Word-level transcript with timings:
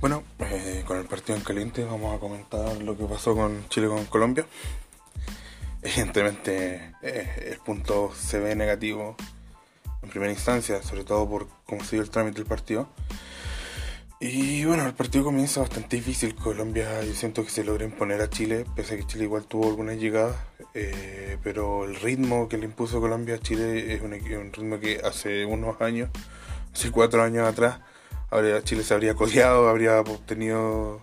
Bueno, 0.00 0.22
eh, 0.38 0.84
con 0.86 0.96
el 0.96 1.06
partido 1.06 1.36
en 1.36 1.42
caliente 1.42 1.82
vamos 1.82 2.16
a 2.16 2.20
comentar 2.20 2.80
lo 2.82 2.96
que 2.96 3.04
pasó 3.06 3.34
con 3.34 3.68
Chile 3.68 3.88
con 3.88 4.04
Colombia. 4.04 4.46
Evidentemente 5.82 6.94
eh, 7.02 7.48
el 7.50 7.58
punto 7.58 8.12
se 8.14 8.38
ve 8.38 8.54
negativo 8.54 9.16
en 10.00 10.08
primera 10.08 10.30
instancia, 10.30 10.80
sobre 10.84 11.02
todo 11.02 11.28
por 11.28 11.48
cómo 11.66 11.82
se 11.82 11.96
dio 11.96 12.02
el 12.04 12.10
trámite 12.10 12.36
del 12.36 12.46
partido. 12.46 12.88
Y 14.20 14.64
bueno, 14.66 14.86
el 14.86 14.94
partido 14.94 15.24
comienza 15.24 15.62
bastante 15.62 15.96
difícil. 15.96 16.36
Colombia, 16.36 17.02
yo 17.02 17.12
siento 17.14 17.42
que 17.42 17.50
se 17.50 17.64
logra 17.64 17.84
imponer 17.84 18.20
a 18.20 18.30
Chile, 18.30 18.66
pese 18.76 18.94
a 18.94 18.96
que 18.98 19.06
Chile 19.06 19.24
igual 19.24 19.46
tuvo 19.46 19.66
algunas 19.66 19.96
llegadas. 19.96 20.36
Eh, 20.74 21.38
pero 21.42 21.86
el 21.86 21.96
ritmo 21.96 22.48
que 22.48 22.56
le 22.56 22.66
impuso 22.66 23.00
Colombia 23.00 23.34
a 23.34 23.38
Chile 23.40 23.94
es 23.94 24.00
un, 24.00 24.12
un, 24.12 24.52
ritmo 24.52 24.78
que 24.78 25.00
hace 25.02 25.44
unos 25.44 25.80
años, 25.80 26.08
hace 26.72 26.92
cuatro 26.92 27.20
años 27.20 27.48
atrás, 27.48 27.80
Chile 28.64 28.82
se 28.82 28.94
habría 28.94 29.14
codeado, 29.14 29.68
habría 29.68 30.00
obtenido, 30.00 31.00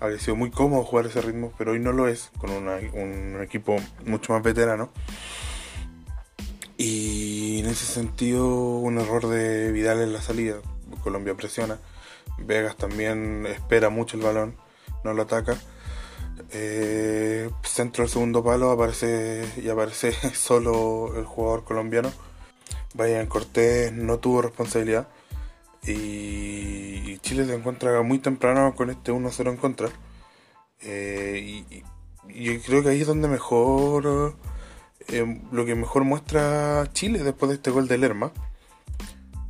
habría 0.00 0.18
sido 0.18 0.36
muy 0.36 0.50
cómodo 0.50 0.84
jugar 0.84 1.06
ese 1.06 1.20
ritmo, 1.20 1.52
pero 1.58 1.72
hoy 1.72 1.80
no 1.80 1.92
lo 1.92 2.08
es, 2.08 2.30
con 2.38 2.50
un 2.50 3.40
equipo 3.42 3.76
mucho 4.04 4.32
más 4.32 4.42
veterano. 4.42 4.90
Y 6.76 7.58
en 7.58 7.66
ese 7.66 7.84
sentido, 7.84 8.46
un 8.46 8.98
error 8.98 9.26
de 9.26 9.72
Vidal 9.72 10.00
en 10.00 10.12
la 10.12 10.22
salida. 10.22 10.58
Colombia 11.02 11.34
presiona 11.34 11.78
Vegas 12.38 12.76
también 12.76 13.46
espera 13.46 13.90
mucho 13.90 14.16
el 14.16 14.22
balón, 14.22 14.56
no 15.04 15.12
lo 15.12 15.22
ataca. 15.22 15.56
Eh, 16.52 17.50
centro 17.62 18.04
del 18.04 18.10
segundo 18.10 18.44
palo 18.44 18.70
aparece 18.70 19.44
y 19.62 19.68
aparece 19.68 20.12
solo 20.34 21.16
el 21.16 21.24
jugador 21.24 21.64
colombiano. 21.64 22.12
Brian 22.94 23.26
Cortés 23.26 23.92
no 23.92 24.18
tuvo 24.18 24.42
responsabilidad 24.42 25.08
y 25.92 27.18
Chile 27.18 27.46
se 27.46 27.54
encuentra 27.54 28.02
muy 28.02 28.18
temprano 28.18 28.74
con 28.74 28.90
este 28.90 29.12
1-0 29.12 29.50
en 29.50 29.56
contra. 29.56 29.88
Eh, 30.80 31.64
y, 31.70 31.84
yo 32.28 32.60
creo 32.62 32.82
que 32.82 32.90
ahí 32.90 33.00
es 33.00 33.06
donde 33.06 33.26
mejor, 33.26 34.36
eh, 35.08 35.42
lo 35.50 35.64
que 35.64 35.74
mejor 35.74 36.04
muestra 36.04 36.88
Chile 36.92 37.22
después 37.22 37.48
de 37.48 37.56
este 37.56 37.70
gol 37.70 37.88
de 37.88 37.98
Lerma, 37.98 38.32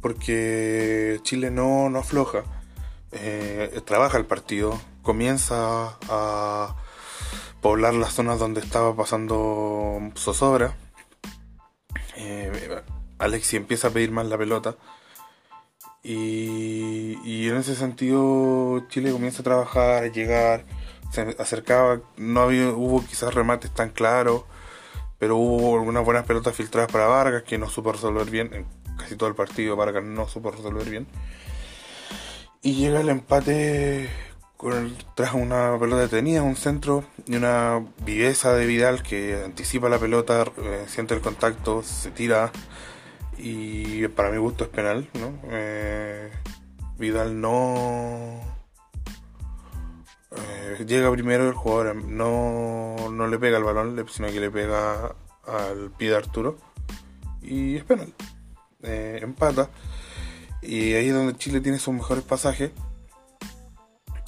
porque 0.00 1.18
Chile 1.22 1.50
no, 1.50 1.90
no 1.90 1.98
afloja 1.98 2.44
eh, 3.10 3.80
trabaja 3.84 4.18
el 4.18 4.26
partido, 4.26 4.80
comienza 5.02 5.96
a 6.08 6.76
poblar 7.60 7.94
las 7.94 8.12
zonas 8.12 8.38
donde 8.38 8.60
estaba 8.60 8.94
pasando 8.94 9.98
zozobra. 10.16 10.76
Alexi 13.18 13.56
empieza 13.56 13.88
a 13.88 13.90
pedir 13.90 14.12
más 14.12 14.26
la 14.26 14.38
pelota. 14.38 14.76
Y, 16.10 17.48
en 17.48 17.56
ese 17.58 17.74
sentido 17.74 18.82
Chile 18.88 19.12
comienza 19.12 19.42
a 19.42 19.44
trabajar, 19.44 20.04
a 20.04 20.06
llegar, 20.06 20.64
se 21.12 21.36
acercaba, 21.38 22.00
no 22.16 22.40
había, 22.40 22.70
hubo 22.70 23.04
quizás 23.04 23.34
remates 23.34 23.70
tan 23.72 23.90
claros, 23.90 24.44
pero 25.18 25.36
hubo 25.36 25.76
algunas 25.76 26.02
buenas 26.06 26.24
pelotas 26.24 26.56
filtradas 26.56 26.90
para 26.90 27.08
Vargas 27.08 27.42
que 27.42 27.58
no 27.58 27.68
supo 27.68 27.92
resolver 27.92 28.30
bien, 28.30 28.54
en 28.54 28.66
casi 28.96 29.16
todo 29.16 29.28
el 29.28 29.34
partido 29.34 29.76
Vargas 29.76 30.02
no 30.02 30.26
supo 30.26 30.50
resolver 30.50 30.88
bien. 30.88 31.06
Y 32.62 32.74
llega 32.74 33.02
el 33.02 33.10
empate 33.10 34.08
con 34.56 34.96
tras 35.14 35.34
una 35.34 35.76
pelota 35.78 36.02
detenida, 36.02 36.42
un 36.42 36.56
centro 36.56 37.04
y 37.26 37.36
una 37.36 37.84
viveza 38.02 38.54
de 38.54 38.64
Vidal 38.64 39.02
que 39.02 39.42
anticipa 39.44 39.90
la 39.90 39.98
pelota, 39.98 40.44
eh, 40.56 40.84
siente 40.88 41.12
el 41.12 41.20
contacto, 41.20 41.82
se 41.82 42.10
tira 42.10 42.50
y 43.38 44.06
para 44.08 44.30
mi 44.30 44.38
gusto 44.38 44.64
es 44.64 44.70
penal, 44.70 45.08
¿no? 45.14 45.38
Eh, 45.50 46.30
Vidal 46.98 47.40
no 47.40 48.40
eh, 50.36 50.84
llega 50.86 51.10
primero 51.12 51.48
el 51.48 51.54
jugador 51.54 51.96
no, 51.96 52.96
no 53.10 53.26
le 53.28 53.38
pega 53.38 53.58
el 53.58 53.64
balón, 53.64 54.04
sino 54.08 54.28
que 54.28 54.40
le 54.40 54.50
pega 54.50 55.14
al 55.46 55.90
pie 55.96 56.10
de 56.10 56.16
Arturo 56.16 56.58
y 57.42 57.76
es 57.76 57.84
penal. 57.84 58.12
empata 58.82 59.70
y 60.60 60.94
ahí 60.94 61.08
es 61.08 61.14
donde 61.14 61.36
Chile 61.36 61.60
tiene 61.60 61.78
sus 61.78 61.94
mejores 61.94 62.24
pasajes. 62.24 62.72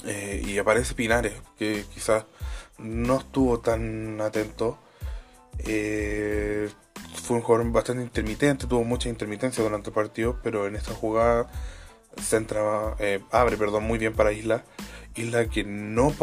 Eh, 0.04 0.42
y 0.46 0.58
aparece 0.58 0.94
Pinares, 0.94 1.34
que 1.58 1.84
quizás 1.92 2.24
no 2.78 3.18
estuvo 3.18 3.60
tan 3.60 4.20
atento. 4.20 4.78
Eh, 5.58 6.70
fue 7.14 7.36
un 7.36 7.42
jugador 7.42 7.70
bastante 7.72 8.02
intermitente, 8.02 8.66
tuvo 8.66 8.84
mucha 8.84 9.08
intermitencia 9.08 9.62
durante 9.62 9.90
el 9.90 9.94
partido, 9.94 10.38
pero 10.42 10.66
en 10.66 10.76
esta 10.76 10.92
jugada 10.92 11.50
centra, 12.18 12.94
eh, 12.98 13.20
abre 13.30 13.56
perdón, 13.56 13.84
muy 13.84 13.98
bien 13.98 14.14
para 14.14 14.32
Isla. 14.32 14.64
Isla 15.16 15.46
que 15.48 15.64
no, 15.64 16.14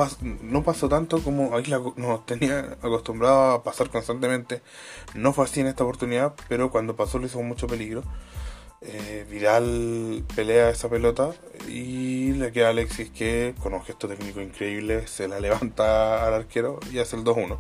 no 0.42 0.64
pasó 0.64 0.90
tanto 0.90 1.22
como 1.22 1.58
Isla 1.60 1.82
nos 1.98 2.26
tenía 2.26 2.78
acostumbrado 2.82 3.52
a 3.52 3.64
pasar 3.64 3.90
constantemente. 3.90 4.62
No 5.14 5.34
fue 5.34 5.46
así 5.46 5.60
en 5.62 5.68
esta 5.68 5.84
oportunidad, 5.84 6.34
pero 6.48 6.72
cuando 6.72 6.96
pasó 6.96 7.20
le 7.20 7.28
hizo 7.28 7.42
mucho 7.42 7.68
peligro. 7.68 8.04
Eh, 8.82 9.26
Vidal 9.28 10.24
pelea 10.36 10.70
esa 10.70 10.88
pelota 10.88 11.32
y 11.68 12.34
le 12.34 12.52
queda 12.52 12.70
Alexis 12.70 13.10
que 13.10 13.56
con 13.60 13.74
un 13.74 13.82
gesto 13.84 14.08
técnico 14.08 14.40
increíble 14.40 15.08
se 15.08 15.28
la 15.28 15.40
levanta 15.40 16.26
al 16.28 16.34
arquero 16.36 16.80
y 16.92 17.00
hace 17.00 17.16
el 17.16 17.24
2-1. 17.24 17.58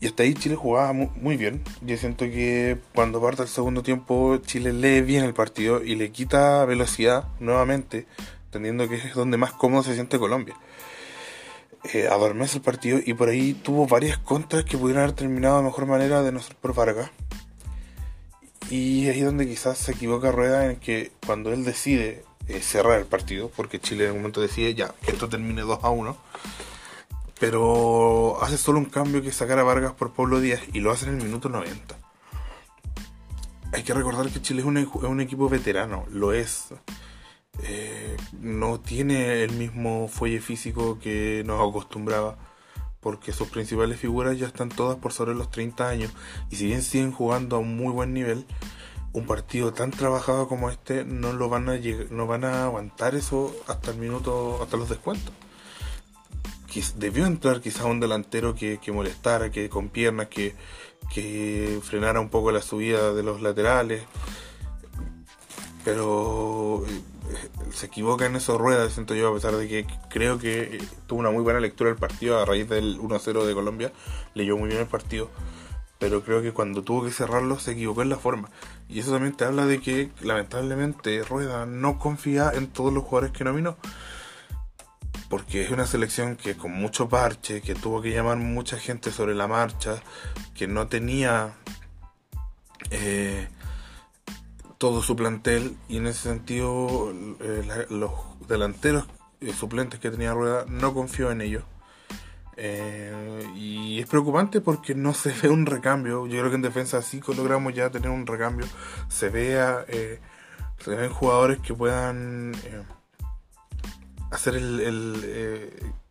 Y 0.00 0.06
hasta 0.06 0.22
ahí 0.22 0.32
Chile 0.32 0.56
jugaba 0.56 0.92
muy 0.94 1.36
bien. 1.36 1.62
Yo 1.82 1.96
siento 1.98 2.24
que 2.24 2.78
cuando 2.94 3.20
parte 3.20 3.42
el 3.42 3.48
segundo 3.48 3.82
tiempo 3.82 4.38
Chile 4.38 4.72
lee 4.72 5.02
bien 5.02 5.24
el 5.24 5.34
partido 5.34 5.84
y 5.84 5.94
le 5.94 6.10
quita 6.10 6.64
velocidad 6.64 7.28
nuevamente, 7.38 8.06
entendiendo 8.46 8.88
que 8.88 8.96
es 8.96 9.14
donde 9.14 9.36
más 9.36 9.52
cómodo 9.52 9.82
se 9.82 9.94
siente 9.94 10.18
Colombia. 10.18 10.56
Eh, 11.92 12.08
adormece 12.08 12.58
el 12.58 12.62
partido 12.62 12.98
y 13.04 13.14
por 13.14 13.28
ahí 13.28 13.54
tuvo 13.54 13.86
varias 13.86 14.18
contras 14.18 14.64
que 14.64 14.78
pudieran 14.78 15.04
haber 15.04 15.16
terminado 15.16 15.58
de 15.58 15.64
mejor 15.64 15.86
manera 15.86 16.22
de 16.22 16.38
ser 16.40 16.56
por 16.56 16.74
Vargas. 16.74 17.10
Y 18.70 19.08
ahí 19.08 19.18
es 19.18 19.24
donde 19.24 19.48
quizás 19.48 19.78
se 19.78 19.92
equivoca 19.92 20.30
Rueda 20.30 20.70
en 20.70 20.76
que 20.76 21.10
cuando 21.26 21.52
él 21.52 21.64
decide 21.64 22.24
eh, 22.48 22.60
cerrar 22.60 23.00
el 23.00 23.06
partido, 23.06 23.50
porque 23.54 23.80
Chile 23.80 24.06
en 24.06 24.12
un 24.12 24.18
momento 24.18 24.40
decide 24.40 24.74
ya 24.74 24.94
que 25.04 25.12
esto 25.12 25.28
termine 25.28 25.62
2 25.62 25.80
a 25.82 25.90
1, 25.90 26.16
pero 27.40 28.40
hace 28.42 28.58
solo 28.58 28.78
un 28.78 28.84
cambio 28.84 29.22
que 29.22 29.32
sacar 29.32 29.58
a 29.58 29.64
Vargas 29.64 29.94
por 29.94 30.12
Pablo 30.12 30.40
Díaz 30.40 30.60
y 30.74 30.80
lo 30.80 30.92
hace 30.92 31.06
en 31.06 31.16
el 31.16 31.24
minuto 31.24 31.48
90. 31.48 31.96
Hay 33.72 33.82
que 33.82 33.94
recordar 33.94 34.28
que 34.28 34.42
Chile 34.42 34.60
es 34.60 34.66
un, 34.66 35.20
equipo 35.20 35.48
veterano, 35.48 36.04
lo 36.10 36.34
es. 36.34 36.66
Eh, 37.62 38.16
no 38.40 38.78
tiene 38.80 39.42
el 39.42 39.52
mismo 39.52 40.06
fuelle 40.08 40.40
físico 40.40 40.98
que 40.98 41.42
nos 41.46 41.66
acostumbraba 41.66 42.36
porque 43.00 43.32
sus 43.32 43.48
principales 43.48 43.98
figuras 43.98 44.38
ya 44.38 44.46
están 44.46 44.68
todas 44.68 44.98
por 44.98 45.14
sobre 45.14 45.34
los 45.34 45.50
30 45.50 45.88
años 45.88 46.12
y 46.50 46.56
si 46.56 46.66
bien 46.66 46.82
siguen 46.82 47.12
jugando 47.12 47.56
a 47.56 47.58
un 47.58 47.74
muy 47.74 47.92
buen 47.92 48.12
nivel, 48.12 48.44
un 49.14 49.24
partido 49.24 49.72
tan 49.72 49.90
trabajado 49.92 50.46
como 50.46 50.68
este 50.68 51.06
no 51.06 51.32
lo 51.32 51.48
van 51.48 51.70
a 51.70 51.78
no 52.10 52.26
van 52.26 52.44
a 52.44 52.64
aguantar 52.64 53.14
eso 53.14 53.56
hasta 53.66 53.92
el 53.92 53.96
minuto 53.96 54.62
hasta 54.62 54.76
los 54.76 54.90
descuentos. 54.90 55.32
Debió 56.96 57.26
entrar 57.26 57.60
quizás 57.60 57.84
un 57.84 58.00
delantero 58.00 58.54
que, 58.54 58.78
que 58.78 58.92
molestara, 58.92 59.50
que 59.50 59.68
con 59.68 59.88
piernas, 59.88 60.28
que, 60.28 60.54
que 61.12 61.80
frenara 61.82 62.20
un 62.20 62.28
poco 62.28 62.52
la 62.52 62.62
subida 62.62 63.12
de 63.12 63.22
los 63.22 63.42
laterales. 63.42 64.02
Pero 65.84 66.84
eh, 66.86 67.00
se 67.72 67.86
equivoca 67.86 68.26
en 68.26 68.36
eso 68.36 68.58
Rueda, 68.58 68.88
siento 68.90 69.14
yo, 69.14 69.28
a 69.28 69.34
pesar 69.34 69.56
de 69.56 69.66
que 69.66 69.86
creo 70.08 70.38
que 70.38 70.76
eh, 70.76 70.78
tuvo 71.06 71.20
una 71.20 71.30
muy 71.30 71.42
buena 71.42 71.60
lectura 71.60 71.90
del 71.90 71.98
partido 71.98 72.38
a 72.38 72.44
raíz 72.44 72.68
del 72.68 72.98
1-0 72.98 73.44
de 73.44 73.54
Colombia, 73.54 73.92
leyó 74.34 74.56
muy 74.56 74.68
bien 74.68 74.80
el 74.82 74.86
partido, 74.86 75.30
pero 75.98 76.22
creo 76.22 76.42
que 76.42 76.52
cuando 76.52 76.82
tuvo 76.82 77.04
que 77.04 77.10
cerrarlo 77.10 77.58
se 77.58 77.72
equivocó 77.72 78.02
en 78.02 78.10
la 78.10 78.16
forma. 78.16 78.50
Y 78.88 79.00
eso 79.00 79.12
también 79.12 79.34
te 79.34 79.44
habla 79.44 79.66
de 79.66 79.80
que 79.80 80.10
lamentablemente 80.20 81.22
Rueda 81.22 81.66
no 81.66 81.98
confía 81.98 82.50
en 82.54 82.66
todos 82.68 82.92
los 82.92 83.04
jugadores 83.04 83.32
que 83.32 83.44
nominó. 83.44 83.76
Porque 85.30 85.62
es 85.62 85.70
una 85.70 85.86
selección 85.86 86.36
que 86.36 86.58
con 86.58 86.72
mucho 86.72 87.08
parche, 87.08 87.62
que 87.62 87.74
tuvo 87.74 88.02
que 88.02 88.10
llamar 88.10 88.36
mucha 88.36 88.76
gente 88.76 89.10
sobre 89.10 89.34
la 89.34 89.48
marcha, 89.48 90.02
que 90.54 90.68
no 90.68 90.88
tenía... 90.88 91.54
Eh, 92.90 93.48
todo 94.80 95.02
su 95.02 95.14
plantel 95.14 95.76
y 95.90 95.98
en 95.98 96.06
ese 96.06 96.30
sentido 96.30 97.12
eh, 97.40 97.86
los 97.90 98.12
delanteros 98.48 99.06
eh, 99.42 99.52
suplentes 99.52 100.00
que 100.00 100.10
tenía 100.10 100.32
Rueda 100.32 100.64
no 100.68 100.94
confío 100.94 101.30
en 101.30 101.42
ellos. 101.42 101.64
Eh, 102.56 103.46
y 103.56 104.00
es 104.00 104.06
preocupante 104.06 104.62
porque 104.62 104.94
no 104.94 105.12
se 105.12 105.34
ve 105.42 105.50
un 105.50 105.66
recambio. 105.66 106.26
Yo 106.26 106.38
creo 106.38 106.48
que 106.48 106.56
en 106.56 106.62
defensa 106.62 107.02
sí 107.02 107.20
logramos 107.28 107.74
ya 107.74 107.90
tener 107.90 108.08
un 108.08 108.26
recambio. 108.26 108.66
Se 109.08 109.28
vea, 109.28 109.84
se 110.78 110.90
ven 110.90 111.10
jugadores 111.10 111.58
que 111.58 111.74
puedan 111.74 112.54
hacer 114.30 114.56
el, 114.56 115.70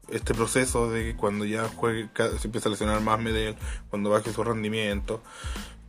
este 0.09 0.33
proceso 0.33 0.91
de 0.91 1.03
que 1.03 1.15
cuando 1.15 1.45
ya 1.45 1.67
juegue, 1.67 2.09
se 2.39 2.47
empieza 2.47 2.69
a 2.69 2.71
lesionar 2.71 3.01
más 3.01 3.19
Medel, 3.19 3.55
cuando 3.89 4.09
baje 4.09 4.31
su 4.31 4.43
rendimiento, 4.43 5.21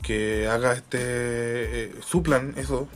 que 0.03 0.49
haga 0.49 0.73
este 0.73 0.99
eh, 1.01 1.95
suplan 2.03 2.55
eso 2.57 2.89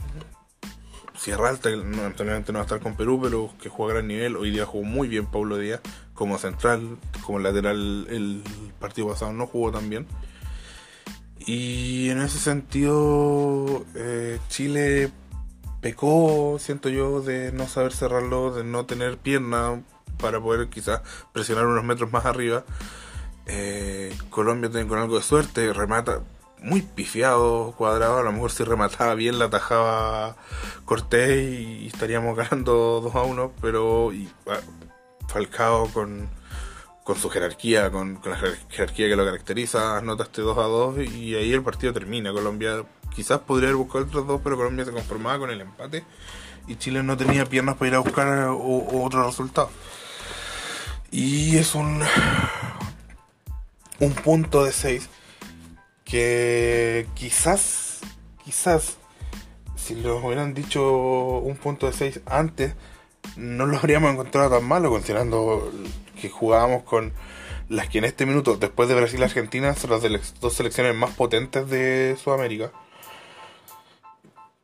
Sierra 1.17 1.49
Alta, 1.49 1.69
que 1.69 1.77
lamentablemente 1.77 2.51
no 2.51 2.57
va 2.57 2.63
a 2.63 2.65
estar 2.65 2.79
con 2.81 2.95
Perú, 2.95 3.19
pero 3.21 3.53
que 3.61 3.69
juega 3.69 3.93
a 3.93 3.95
gran 3.95 4.07
nivel. 4.07 4.35
Hoy 4.35 4.51
día 4.51 4.65
jugó 4.65 4.83
muy 4.83 5.07
bien 5.07 5.25
Pablo 5.25 5.57
Díaz 5.57 5.81
como 6.13 6.37
central, 6.37 6.97
como 7.23 7.39
lateral 7.39 8.07
el 8.09 8.43
partido 8.79 9.07
pasado 9.09 9.33
no 9.33 9.47
jugó 9.47 9.71
tan 9.71 9.89
bien. 9.89 10.07
Y 11.45 12.09
en 12.09 12.21
ese 12.21 12.39
sentido, 12.39 13.85
eh, 13.95 14.39
Chile 14.49 15.11
pecó, 15.85 16.57
siento 16.57 16.89
yo, 16.89 17.21
de 17.21 17.51
no 17.51 17.67
saber 17.67 17.93
cerrarlo, 17.93 18.51
de 18.51 18.63
no 18.63 18.87
tener 18.87 19.19
pierna 19.19 19.83
para 20.17 20.41
poder 20.41 20.67
quizás 20.67 21.01
presionar 21.31 21.67
unos 21.67 21.83
metros 21.83 22.11
más 22.11 22.25
arriba. 22.25 22.63
Eh, 23.45 24.17
Colombia 24.31 24.71
tiene 24.71 24.87
con 24.87 24.97
algo 24.97 25.15
de 25.17 25.21
suerte, 25.21 25.73
remata 25.73 26.21
muy 26.59 26.81
pifiado, 26.81 27.75
cuadrado, 27.77 28.17
a 28.17 28.23
lo 28.23 28.31
mejor 28.31 28.49
si 28.49 28.63
remataba 28.63 29.13
bien 29.13 29.37
la 29.37 29.45
atajaba 29.45 30.37
Cortés 30.85 31.51
y 31.51 31.85
estaríamos 31.85 32.35
ganando 32.49 33.01
2 33.03 33.13
a 33.13 33.21
1, 33.21 33.51
pero 33.61 34.11
y, 34.11 34.27
Falcao 35.27 35.87
con, 35.93 36.27
con 37.03 37.15
su 37.15 37.29
jerarquía, 37.29 37.91
con, 37.91 38.19
la 38.25 38.37
jerarquía 38.69 39.07
que 39.07 39.15
lo 39.15 39.23
caracteriza, 39.23 39.99
anotaste 39.99 40.41
2 40.41 40.57
a 40.57 40.61
2 40.61 40.97
y 41.13 41.35
ahí 41.35 41.53
el 41.53 41.61
partido 41.61 41.93
termina. 41.93 42.33
Colombia 42.33 42.83
quizás 43.15 43.39
podría 43.39 43.69
haber 43.69 43.77
buscado 43.77 44.05
otros 44.05 44.27
dos, 44.27 44.41
pero 44.43 44.57
Colombia 44.57 44.85
se 44.85 44.91
conformaba 44.91 45.39
con 45.39 45.49
el 45.49 45.61
empate 45.61 46.03
y 46.67 46.75
Chile 46.75 47.03
no 47.03 47.15
tenía 47.17 47.45
piernas 47.45 47.75
para 47.75 47.89
ir 47.89 47.95
a 47.95 47.99
buscar 47.99 48.47
otro 48.49 49.25
resultado. 49.25 49.69
Y 51.11 51.57
es 51.57 51.75
un, 51.75 52.01
un 53.99 54.13
punto 54.13 54.63
de 54.63 54.71
6 54.71 55.09
que 56.03 57.07
quizás, 57.15 58.01
quizás, 58.43 58.97
si 59.75 59.95
nos 59.95 60.23
hubieran 60.23 60.53
dicho 60.53 61.39
un 61.39 61.55
punto 61.55 61.87
de 61.87 61.93
6 61.93 62.21
antes, 62.25 62.75
no 63.37 63.65
lo 63.65 63.77
habríamos 63.77 64.11
encontrado 64.11 64.57
tan 64.57 64.67
malo, 64.67 64.89
considerando 64.89 65.71
que 66.19 66.29
jugábamos 66.29 66.83
con 66.83 67.13
las 67.69 67.89
que 67.89 67.97
en 67.97 68.05
este 68.05 68.25
minuto, 68.25 68.57
después 68.57 68.87
de 68.89 68.95
Brasil 68.95 69.19
y 69.19 69.23
Argentina, 69.23 69.73
son 69.75 69.91
las 69.91 70.39
dos 70.39 70.53
selecciones 70.53 70.95
más 70.95 71.11
potentes 71.11 71.67
de 71.69 72.15
Sudamérica. 72.21 72.71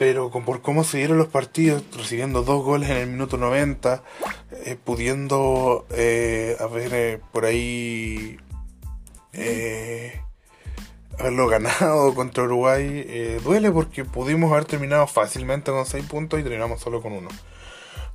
Pero 0.01 0.31
con, 0.31 0.45
por 0.45 0.63
cómo 0.63 0.83
se 0.83 0.97
dieron 0.97 1.19
los 1.19 1.27
partidos, 1.27 1.83
recibiendo 1.95 2.41
dos 2.41 2.63
goles 2.63 2.89
en 2.89 2.97
el 2.97 3.07
minuto 3.07 3.37
90, 3.37 4.01
eh, 4.65 4.75
pudiendo 4.83 5.85
eh, 5.91 6.57
haber 6.59 6.91
eh, 6.95 7.19
por 7.31 7.45
ahí 7.45 8.39
haberlo 11.19 11.47
ganado 11.47 12.15
contra 12.15 12.45
Uruguay 12.45 13.37
duele 13.43 13.69
porque 13.69 14.03
pudimos 14.03 14.51
haber 14.51 14.65
terminado 14.65 15.05
fácilmente 15.05 15.69
con 15.69 15.85
6 15.85 16.03
puntos 16.07 16.39
y 16.39 16.43
terminamos 16.43 16.81
solo 16.81 16.99
con 17.03 17.13
uno. 17.13 17.29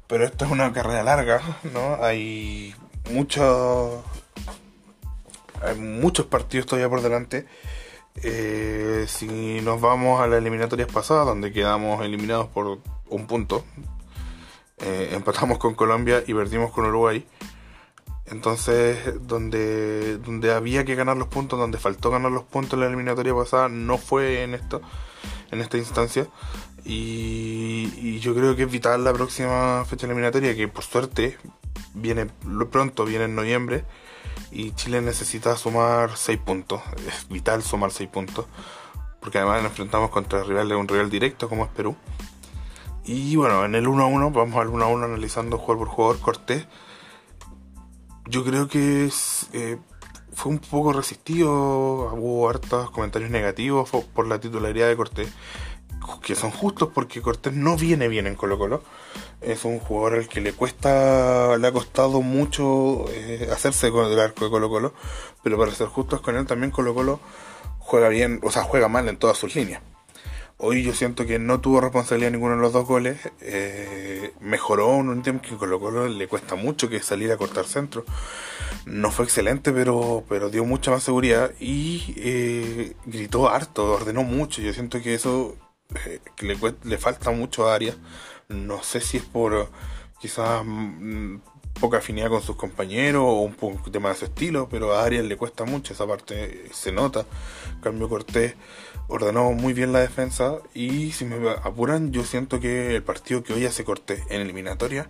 Pero 0.08 0.24
esto 0.24 0.44
es 0.44 0.50
una 0.50 0.72
carrera 0.72 1.04
larga, 1.04 1.40
¿no? 1.72 2.02
Hay 2.02 2.74
muchos 3.12 4.02
hay 5.62 5.76
muchos 5.76 6.26
partidos 6.26 6.66
todavía 6.66 6.88
por 6.88 7.00
delante. 7.00 7.46
Eh, 8.22 9.04
si 9.08 9.60
nos 9.60 9.80
vamos 9.80 10.20
a 10.20 10.26
las 10.26 10.38
eliminatorias 10.38 10.90
pasadas, 10.90 11.26
donde 11.26 11.52
quedamos 11.52 12.04
eliminados 12.04 12.48
por 12.48 12.78
un 13.08 13.26
punto, 13.26 13.64
eh, 14.78 15.10
empatamos 15.12 15.58
con 15.58 15.74
Colombia 15.74 16.22
y 16.26 16.34
perdimos 16.34 16.70
con 16.72 16.86
Uruguay. 16.86 17.26
Entonces, 18.26 18.98
donde, 19.26 20.18
donde 20.18 20.52
había 20.52 20.84
que 20.84 20.96
ganar 20.96 21.16
los 21.16 21.28
puntos, 21.28 21.58
donde 21.58 21.78
faltó 21.78 22.10
ganar 22.10 22.32
los 22.32 22.42
puntos 22.42 22.74
en 22.74 22.80
la 22.80 22.86
eliminatoria 22.86 23.34
pasada, 23.34 23.68
no 23.68 23.98
fue 23.98 24.42
en 24.42 24.54
esto, 24.54 24.80
en 25.52 25.60
esta 25.60 25.78
instancia. 25.78 26.26
Y, 26.84 28.18
yo 28.20 28.34
creo 28.34 28.56
que 28.56 28.64
es 28.64 28.70
vital 28.70 29.04
la 29.04 29.12
próxima 29.12 29.84
fecha 29.84 30.06
eliminatoria, 30.06 30.54
que 30.56 30.68
por 30.68 30.84
suerte 30.84 31.36
viene 31.94 32.26
pronto, 32.70 33.04
viene 33.04 33.24
en 33.24 33.34
noviembre, 33.34 33.84
y 34.50 34.72
Chile 34.72 35.00
necesita 35.00 35.56
sumar 35.56 36.16
6 36.16 36.38
puntos. 36.38 36.80
Es 37.06 37.28
vital 37.28 37.62
sumar 37.62 37.90
6 37.90 38.08
puntos, 38.10 38.46
porque 39.20 39.38
además 39.38 39.62
nos 39.62 39.70
enfrentamos 39.72 40.10
contra 40.10 40.40
el 40.40 40.46
rival 40.46 40.68
de 40.68 40.76
un 40.76 40.88
rival 40.88 41.10
directo 41.10 41.48
como 41.48 41.64
es 41.64 41.70
Perú. 41.70 41.96
Y 43.04 43.36
bueno, 43.36 43.64
en 43.64 43.74
el 43.74 43.86
1 43.86 44.02
a 44.02 44.06
1, 44.06 44.30
vamos 44.30 44.56
al 44.56 44.68
1 44.68 44.84
a 44.84 44.88
1 44.88 45.04
analizando 45.04 45.58
jugador 45.58 45.86
por 45.86 45.94
jugador 45.94 46.20
Cortés 46.20 46.66
yo 48.28 48.44
creo 48.44 48.68
que 48.68 49.10
eh, 49.52 49.78
fue 50.32 50.52
un 50.52 50.58
poco 50.58 50.92
resistido, 50.92 51.50
hubo 51.50 52.48
hartos 52.48 52.90
comentarios 52.90 53.30
negativos 53.30 53.90
por 53.90 54.26
la 54.26 54.40
titularidad 54.40 54.88
de 54.88 54.96
Cortés, 54.96 55.28
que 56.22 56.34
son 56.34 56.50
justos 56.50 56.90
porque 56.94 57.22
Cortés 57.22 57.52
no 57.52 57.76
viene 57.76 58.08
bien 58.08 58.26
en 58.26 58.34
Colo 58.34 58.58
Colo. 58.58 58.82
Es 59.40 59.64
un 59.64 59.78
jugador 59.78 60.18
al 60.18 60.28
que 60.28 60.40
le 60.40 60.52
cuesta, 60.52 61.56
le 61.56 61.66
ha 61.66 61.72
costado 61.72 62.22
mucho 62.22 63.06
eh, 63.10 63.48
hacerse 63.52 63.90
con 63.90 64.10
el 64.10 64.18
arco 64.18 64.44
de 64.44 64.50
Colo 64.50 64.68
Colo, 64.68 64.94
pero 65.42 65.58
para 65.58 65.72
ser 65.72 65.88
justos 65.88 66.20
con 66.20 66.36
él 66.36 66.46
también 66.46 66.70
Colo 66.70 66.94
Colo 66.94 67.20
juega 67.78 68.08
bien, 68.08 68.40
o 68.42 68.50
sea, 68.50 68.62
juega 68.62 68.88
mal 68.88 69.08
en 69.08 69.16
todas 69.16 69.38
sus 69.38 69.54
líneas. 69.54 69.82
Hoy 70.58 70.82
yo 70.82 70.94
siento 70.94 71.26
que 71.26 71.38
no 71.38 71.60
tuvo 71.60 71.82
responsabilidad 71.82 72.30
ninguno 72.30 72.56
de 72.56 72.62
los 72.62 72.72
dos 72.72 72.86
goles. 72.86 73.18
Eh, 73.42 74.32
mejoró 74.40 75.00
en 75.00 75.10
un 75.10 75.22
tiempo 75.22 75.46
que 75.46 75.54
Colo 75.56 75.78
Colo 75.78 76.08
le 76.08 76.28
cuesta 76.28 76.54
mucho 76.54 76.88
que 76.88 77.00
salir 77.00 77.30
a 77.30 77.36
cortar 77.36 77.66
centro. 77.66 78.06
No 78.86 79.10
fue 79.10 79.26
excelente, 79.26 79.70
pero, 79.72 80.24
pero 80.30 80.48
dio 80.48 80.64
mucha 80.64 80.90
más 80.90 81.02
seguridad 81.02 81.52
y 81.60 82.14
eh, 82.16 82.94
gritó 83.04 83.50
harto, 83.50 83.92
ordenó 83.92 84.22
mucho. 84.22 84.62
Yo 84.62 84.72
siento 84.72 85.02
que 85.02 85.12
eso 85.14 85.56
le, 86.40 86.98
falta 86.98 87.30
mucho 87.32 87.68
a. 87.68 87.78
No 88.48 88.82
sé 88.82 89.00
si 89.00 89.16
es 89.16 89.24
por 89.24 89.70
quizás 90.20 90.62
mm, 90.64 91.36
poca 91.80 91.98
afinidad 91.98 92.28
con 92.28 92.42
sus 92.42 92.56
compañeros 92.56 93.22
o 93.24 93.40
un 93.42 93.54
poco 93.54 93.90
tema 93.90 94.10
de 94.10 94.14
su 94.14 94.24
estilo, 94.26 94.68
pero 94.68 94.94
a 94.94 95.04
Arias 95.04 95.24
le 95.24 95.36
cuesta 95.36 95.64
mucho, 95.64 95.92
esa 95.92 96.06
parte 96.06 96.68
se 96.72 96.92
nota. 96.92 97.26
Cambio 97.82 98.08
Cortés 98.08 98.54
ordenó 99.08 99.52
muy 99.52 99.72
bien 99.72 99.92
la 99.92 100.00
defensa 100.00 100.58
y 100.74 101.12
si 101.12 101.24
me 101.24 101.50
apuran 101.50 102.12
yo 102.12 102.24
siento 102.24 102.60
que 102.60 102.96
el 102.96 103.02
partido 103.02 103.42
que 103.42 103.52
hoy 103.52 103.66
hace 103.66 103.84
Cortés 103.84 104.22
en 104.30 104.40
eliminatoria 104.40 105.08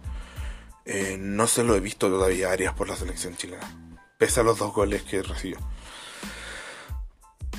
eh, 0.84 1.16
no 1.18 1.46
se 1.46 1.64
lo 1.64 1.74
he 1.74 1.80
visto 1.80 2.08
todavía 2.08 2.48
a 2.48 2.52
Arias 2.52 2.74
por 2.74 2.88
la 2.88 2.96
selección 2.96 3.36
chilena, 3.36 3.96
pese 4.18 4.40
a 4.40 4.42
los 4.42 4.58
dos 4.58 4.72
goles 4.72 5.02
que 5.02 5.22
recibió. 5.22 5.58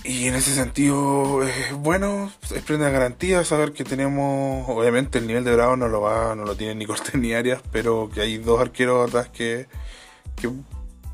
Y 0.07 0.25
en 0.27 0.35
ese 0.35 0.55
sentido, 0.55 1.43
es 1.43 1.73
bueno, 1.73 2.31
es 2.55 2.63
prenda 2.63 2.89
garantía 2.89 3.43
saber 3.43 3.73
que 3.73 3.83
tenemos, 3.83 4.65
obviamente 4.69 5.17
el 5.17 5.27
nivel 5.27 5.43
de 5.43 5.53
Bravo 5.53 5.75
no 5.75 5.89
lo 5.89 5.99
va, 5.99 6.33
no 6.33 6.45
lo 6.45 6.55
tiene 6.55 6.75
ni 6.75 6.85
Cortés 6.87 7.15
ni 7.15 7.33
Arias, 7.33 7.61
pero 7.73 8.09
que 8.13 8.21
hay 8.21 8.37
dos 8.37 8.61
arqueros 8.61 9.09
atrás 9.09 9.27
que, 9.27 9.67
que 10.37 10.49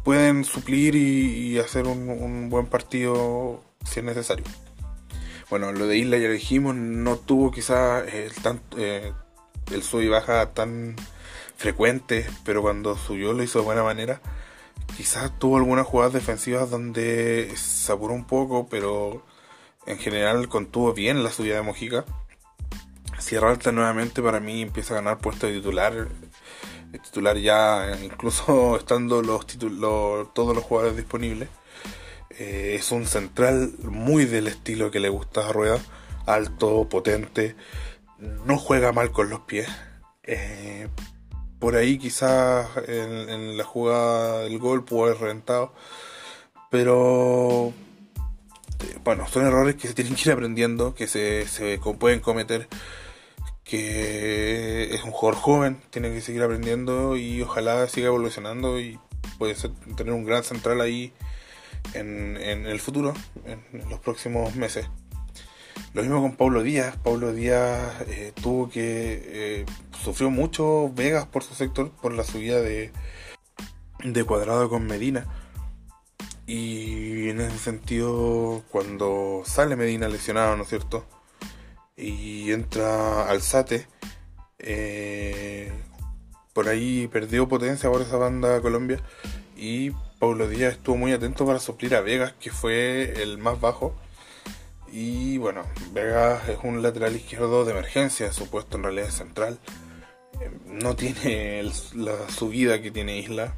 pueden 0.03 0.43
suplir 0.43 0.95
y, 0.95 1.57
hacer 1.57 1.87
un, 1.87 2.51
buen 2.51 2.67
partido 2.67 3.63
si 3.83 4.01
es 4.01 4.05
necesario. 4.05 4.45
Bueno, 5.49 5.71
lo 5.71 5.87
de 5.87 5.97
Isla 5.97 6.17
ya 6.17 6.27
lo 6.27 6.33
dijimos, 6.33 6.75
no 6.75 7.17
tuvo 7.17 7.49
quizás 7.49 8.03
el, 8.13 8.31
eh, 8.77 9.11
el 9.71 9.81
sub 9.81 10.01
y 10.01 10.07
baja 10.07 10.53
tan 10.53 10.95
frecuente, 11.57 12.27
pero 12.45 12.61
cuando 12.61 12.95
subió 12.95 13.33
lo 13.33 13.41
hizo 13.41 13.57
de 13.57 13.65
buena 13.65 13.81
manera 13.81 14.21
Quizás 14.97 15.37
tuvo 15.39 15.57
algunas 15.57 15.87
jugadas 15.87 16.13
defensivas 16.13 16.69
donde 16.69 17.51
se 17.55 17.91
apuró 17.91 18.13
un 18.13 18.25
poco, 18.25 18.67
pero 18.69 19.25
en 19.85 19.97
general 19.97 20.47
contuvo 20.49 20.93
bien 20.93 21.23
la 21.23 21.31
subida 21.31 21.55
de 21.55 21.61
Mojica. 21.63 22.05
Sierra 23.19 23.49
Alta 23.49 23.71
nuevamente 23.71 24.21
para 24.21 24.39
mí 24.39 24.61
empieza 24.61 24.93
a 24.93 24.97
ganar 24.97 25.17
puesto 25.19 25.47
de 25.47 25.53
titular. 25.53 26.07
El 26.91 27.01
titular 27.01 27.37
ya, 27.37 27.97
incluso 28.03 28.77
estando 28.77 29.21
los, 29.21 29.47
todos 29.47 30.55
los 30.55 30.63
jugadores 30.63 30.95
disponibles. 30.95 31.49
Eh, 32.29 32.75
es 32.75 32.91
un 32.91 33.05
central 33.05 33.73
muy 33.83 34.25
del 34.25 34.47
estilo 34.47 34.91
que 34.91 34.99
le 34.99 35.09
gusta 35.09 35.47
a 35.47 35.51
Rueda. 35.51 35.79
Alto, 36.25 36.87
potente. 36.89 37.55
No 38.45 38.57
juega 38.57 38.91
mal 38.91 39.11
con 39.11 39.29
los 39.29 39.41
pies. 39.41 39.67
Eh, 40.23 40.87
por 41.63 41.77
ahí 41.77 41.97
quizás 41.97 42.67
en, 42.89 43.55
la 43.55 43.63
jugada 43.63 44.41
del 44.41 44.59
gol 44.59 44.83
pudo 44.83 45.05
haber 45.05 45.17
reventado. 45.17 45.71
Pero 46.69 47.71
bueno, 49.05 49.25
son 49.29 49.45
errores 49.45 49.75
que 49.75 49.87
se 49.87 49.93
tienen 49.93 50.13
que 50.13 50.23
ir 50.23 50.33
aprendiendo, 50.33 50.93
que 50.93 51.07
se, 51.07 51.47
se 51.47 51.79
pueden 51.97 52.19
cometer, 52.19 52.67
que 53.63 54.93
es 54.93 55.05
un 55.05 55.11
jugador 55.11 55.39
joven, 55.39 55.81
tiene 55.89 56.11
que 56.11 56.19
seguir 56.19 56.43
aprendiendo 56.43 57.15
y 57.15 57.41
ojalá 57.41 57.87
siga 57.87 58.07
evolucionando 58.07 58.77
y 58.77 58.99
puede 59.37 59.55
ser, 59.55 59.71
tener 59.95 60.11
un 60.11 60.25
gran 60.25 60.43
central 60.43 60.81
ahí 60.81 61.13
en, 61.93 62.35
en 62.41 62.65
el 62.65 62.81
futuro, 62.81 63.13
en 63.45 63.89
los 63.89 64.01
próximos 64.01 64.53
meses. 64.57 64.89
Lo 65.93 66.01
mismo 66.01 66.21
con 66.21 66.35
Pablo 66.35 66.63
Díaz. 66.63 66.97
Pablo 67.03 67.33
Díaz 67.33 68.01
eh, 68.07 68.33
tuvo 68.41 68.69
que. 68.69 69.21
Eh, 69.25 69.65
sufrió 70.03 70.29
mucho 70.29 70.91
Vegas 70.93 71.25
por 71.27 71.43
su 71.43 71.53
sector 71.53 71.91
por 71.91 72.13
la 72.13 72.23
subida 72.23 72.61
de, 72.61 72.91
de 74.03 74.23
cuadrado 74.23 74.69
con 74.69 74.85
Medina. 74.85 75.25
Y 76.45 77.29
en 77.29 77.39
ese 77.39 77.57
sentido, 77.57 78.63
cuando 78.69 79.43
sale 79.45 79.75
Medina 79.75 80.09
lesionado, 80.09 80.57
¿no 80.57 80.63
es 80.63 80.69
cierto? 80.69 81.05
Y 81.95 82.51
entra 82.51 83.29
Alzate, 83.29 83.87
Eh, 84.65 85.71
por 86.53 86.69
ahí 86.69 87.07
perdió 87.07 87.47
potencia 87.49 87.89
por 87.89 88.01
esa 88.01 88.15
banda 88.17 88.61
Colombia 88.61 89.01
y 89.57 89.91
Paulo 90.19 90.47
Díaz 90.47 90.73
estuvo 90.73 90.95
muy 90.95 91.11
atento 91.11 91.45
para 91.45 91.59
suplir 91.59 91.95
a 91.95 92.01
Vegas, 92.01 92.33
que 92.39 92.49
fue 92.51 93.21
el 93.21 93.37
más 93.39 93.59
bajo. 93.59 93.93
Y 94.95 95.39
bueno, 95.39 95.63
Vegas 95.91 96.47
es 96.49 96.59
un 96.61 96.83
lateral 96.83 97.15
izquierdo 97.15 97.65
de 97.65 97.71
emergencia, 97.71 98.31
su 98.31 98.47
puesto 98.47 98.77
en 98.77 98.83
realidad 98.83 99.07
es 99.07 99.15
central. 99.15 99.57
Eh, 100.39 100.51
no 100.67 100.95
tiene 100.95 101.63
la 101.95 102.29
subida 102.29 102.79
que 102.79 102.91
tiene 102.91 103.17
Isla. 103.17 103.55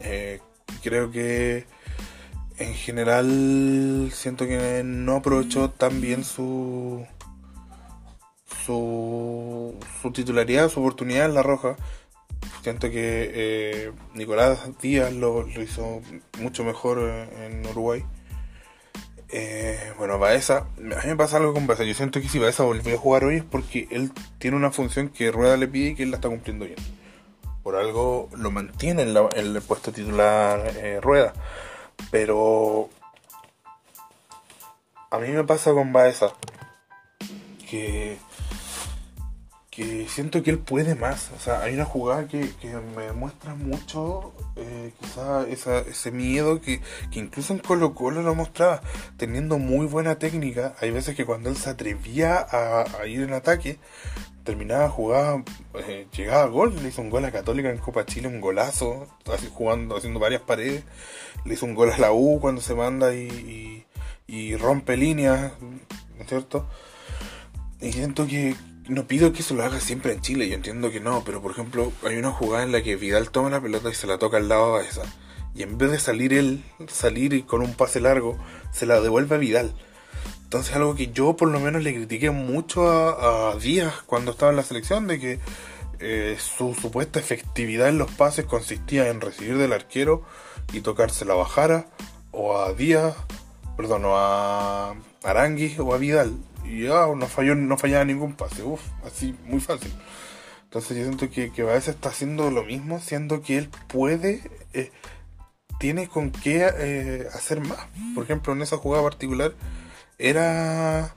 Eh, 0.00 0.40
creo 0.82 1.10
que 1.10 1.66
en 2.56 2.72
general 2.72 4.08
siento 4.14 4.46
que 4.46 4.80
no 4.82 5.16
aprovechó 5.16 5.68
tan 5.68 6.00
bien 6.00 6.24
su, 6.24 7.06
su, 8.64 9.74
su 10.00 10.10
titularidad, 10.10 10.70
su 10.70 10.80
oportunidad 10.80 11.26
en 11.26 11.34
la 11.34 11.42
roja. 11.42 11.76
Siento 12.62 12.88
que 12.88 13.30
eh, 13.34 13.92
Nicolás 14.14 14.70
Díaz 14.80 15.12
lo, 15.12 15.46
hizo 15.48 16.00
mucho 16.40 16.64
mejor 16.64 16.98
en 17.00 17.66
Uruguay. 17.66 18.02
Eh, 19.34 19.94
bueno, 19.96 20.18
Baeza, 20.18 20.66
a 20.76 20.80
mí 20.80 21.06
me 21.06 21.16
pasa 21.16 21.38
algo 21.38 21.54
con 21.54 21.66
Baeza. 21.66 21.84
Yo 21.84 21.94
siento 21.94 22.20
que 22.20 22.28
si 22.28 22.38
Baeza 22.38 22.64
volvió 22.64 22.94
a 22.94 22.98
jugar 22.98 23.24
hoy 23.24 23.36
es 23.36 23.44
porque 23.44 23.88
él 23.90 24.12
tiene 24.38 24.58
una 24.58 24.70
función 24.70 25.08
que 25.08 25.32
Rueda 25.32 25.56
le 25.56 25.68
pide 25.68 25.90
y 25.90 25.94
que 25.94 26.02
él 26.02 26.10
la 26.10 26.16
está 26.16 26.28
cumpliendo 26.28 26.66
bien. 26.66 26.76
Por 27.62 27.76
algo 27.76 28.28
lo 28.36 28.50
mantiene 28.50 29.02
en, 29.02 29.16
el 29.34 29.62
puesto 29.62 29.90
titular 29.90 30.60
eh, 30.76 31.00
Rueda. 31.00 31.32
Pero 32.10 32.90
a 35.10 35.18
mí 35.18 35.28
me 35.28 35.44
pasa 35.44 35.72
con 35.72 35.94
Baeza 35.94 36.34
que 37.70 38.18
que 39.72 40.06
siento 40.06 40.42
que 40.42 40.50
él 40.50 40.58
puede 40.58 40.94
más. 40.94 41.30
O 41.34 41.40
sea, 41.40 41.62
hay 41.62 41.72
una 41.74 41.86
jugada 41.86 42.28
que, 42.28 42.52
me 42.94 43.10
muestra 43.12 43.54
mucho, 43.54 44.34
eh, 44.54 44.92
quizá 45.00 45.48
ese 45.48 46.10
miedo 46.12 46.60
que, 46.60 46.82
incluso 47.12 47.54
en 47.54 47.58
Colo 47.58 47.94
Colo 47.94 48.22
lo 48.22 48.34
mostraba, 48.34 48.82
teniendo 49.16 49.58
muy 49.58 49.86
buena 49.86 50.16
técnica. 50.18 50.76
Hay 50.80 50.90
veces 50.90 51.16
que 51.16 51.24
cuando 51.24 51.48
él 51.48 51.56
se 51.56 51.70
atrevía 51.70 52.46
a, 52.50 53.06
ir 53.06 53.22
en 53.22 53.32
ataque, 53.32 53.78
terminaba 54.44 54.90
jugada, 54.90 55.42
eh, 55.74 56.06
llegaba 56.14 56.42
a 56.42 56.48
gol, 56.48 56.76
le 56.82 56.90
hizo 56.90 57.00
un 57.00 57.08
gol 57.08 57.24
a 57.24 57.32
Católica 57.32 57.70
en 57.70 57.78
Copa 57.78 58.04
Chile, 58.04 58.28
un 58.28 58.42
golazo, 58.42 59.08
así 59.32 59.48
jugando, 59.50 59.96
haciendo 59.96 60.20
varias 60.20 60.42
paredes, 60.42 60.84
le 61.46 61.54
hizo 61.54 61.64
un 61.64 61.74
gol 61.74 61.90
a 61.90 61.96
la 61.96 62.12
U 62.12 62.40
cuando 62.42 62.60
se 62.60 62.74
manda 62.74 63.14
y, 63.14 63.86
y 64.26 64.54
rompe 64.56 64.98
líneas, 64.98 65.52
¿no 65.62 66.22
es 66.22 66.28
cierto? 66.28 66.68
Y 67.80 67.90
siento 67.92 68.26
que, 68.26 68.54
no 68.88 69.06
pido 69.06 69.32
que 69.32 69.40
eso 69.40 69.54
lo 69.54 69.64
haga 69.64 69.80
siempre 69.80 70.12
en 70.12 70.20
Chile, 70.20 70.48
yo 70.48 70.54
entiendo 70.54 70.90
que 70.90 71.00
no, 71.00 71.22
pero 71.24 71.40
por 71.40 71.52
ejemplo, 71.52 71.92
hay 72.04 72.16
una 72.16 72.32
jugada 72.32 72.64
en 72.64 72.72
la 72.72 72.82
que 72.82 72.96
Vidal 72.96 73.30
toma 73.30 73.50
la 73.50 73.60
pelota 73.60 73.90
y 73.90 73.94
se 73.94 74.06
la 74.06 74.18
toca 74.18 74.38
al 74.38 74.48
lado 74.48 74.76
a 74.76 74.82
esa. 74.82 75.02
Y 75.54 75.62
en 75.62 75.76
vez 75.78 75.90
de 75.90 75.98
salir 75.98 76.32
él, 76.32 76.64
salir 76.88 77.44
con 77.46 77.62
un 77.62 77.74
pase 77.74 78.00
largo, 78.00 78.38
se 78.72 78.86
la 78.86 79.00
devuelve 79.00 79.36
a 79.36 79.38
Vidal. 79.38 79.74
Entonces 80.44 80.74
algo 80.74 80.94
que 80.94 81.12
yo 81.12 81.36
por 81.36 81.48
lo 81.48 81.60
menos 81.60 81.82
le 81.82 81.94
critiqué 81.94 82.30
mucho 82.30 82.88
a, 82.88 83.56
Díaz 83.56 84.02
cuando 84.06 84.32
estaba 84.32 84.50
en 84.50 84.56
la 84.56 84.62
selección, 84.62 85.06
de 85.06 85.20
que 85.20 85.38
eh, 86.00 86.36
su 86.38 86.74
supuesta 86.74 87.20
efectividad 87.20 87.88
en 87.88 87.98
los 87.98 88.10
pases 88.10 88.46
consistía 88.46 89.08
en 89.08 89.20
recibir 89.20 89.58
del 89.58 89.72
arquero 89.72 90.24
y 90.72 90.80
tocarse 90.80 91.24
la 91.24 91.34
bajara, 91.34 91.86
o 92.32 92.58
a 92.58 92.72
Díaz, 92.72 93.14
perdón, 93.76 94.06
o 94.06 94.16
a 94.16 94.94
Aranguis 95.22 95.78
o 95.78 95.94
a 95.94 95.98
Vidal 95.98 96.34
y 96.64 96.84
ya 96.84 97.06
no 97.06 97.26
falló, 97.26 97.54
no 97.54 97.76
fallaba 97.76 98.04
ningún 98.04 98.34
pase, 98.34 98.62
uff, 98.62 98.82
así 99.04 99.34
muy 99.44 99.60
fácil. 99.60 99.92
Entonces 100.72 100.96
yo 100.96 101.04
siento 101.04 101.28
que, 101.28 101.52
que 101.52 101.62
veces 101.64 101.96
está 101.96 102.08
haciendo 102.08 102.50
lo 102.50 102.64
mismo, 102.64 102.98
siendo 102.98 103.42
que 103.42 103.58
él 103.58 103.68
puede, 103.88 104.50
eh, 104.72 104.90
tiene 105.78 106.08
con 106.08 106.30
qué 106.30 106.66
eh, 106.74 107.28
hacer 107.34 107.60
más. 107.60 107.78
Por 108.14 108.24
ejemplo, 108.24 108.54
en 108.54 108.62
esa 108.62 108.78
jugada 108.78 109.02
particular 109.02 109.52
era 110.18 111.14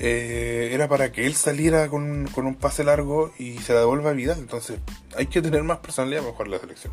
eh, 0.00 0.70
era 0.72 0.88
para 0.88 1.12
que 1.12 1.26
él 1.26 1.36
saliera 1.36 1.88
con, 1.88 2.26
con, 2.34 2.44
un 2.46 2.56
pase 2.56 2.82
largo 2.82 3.32
y 3.38 3.58
se 3.58 3.72
la 3.72 3.80
devuelva 3.80 4.10
a 4.10 4.14
Vidal. 4.14 4.40
Entonces 4.40 4.80
hay 5.16 5.26
que 5.26 5.40
tener 5.40 5.62
más 5.62 5.78
personalidad 5.78 6.22
para 6.22 6.32
jugar 6.32 6.48
la 6.48 6.58
selección. 6.58 6.92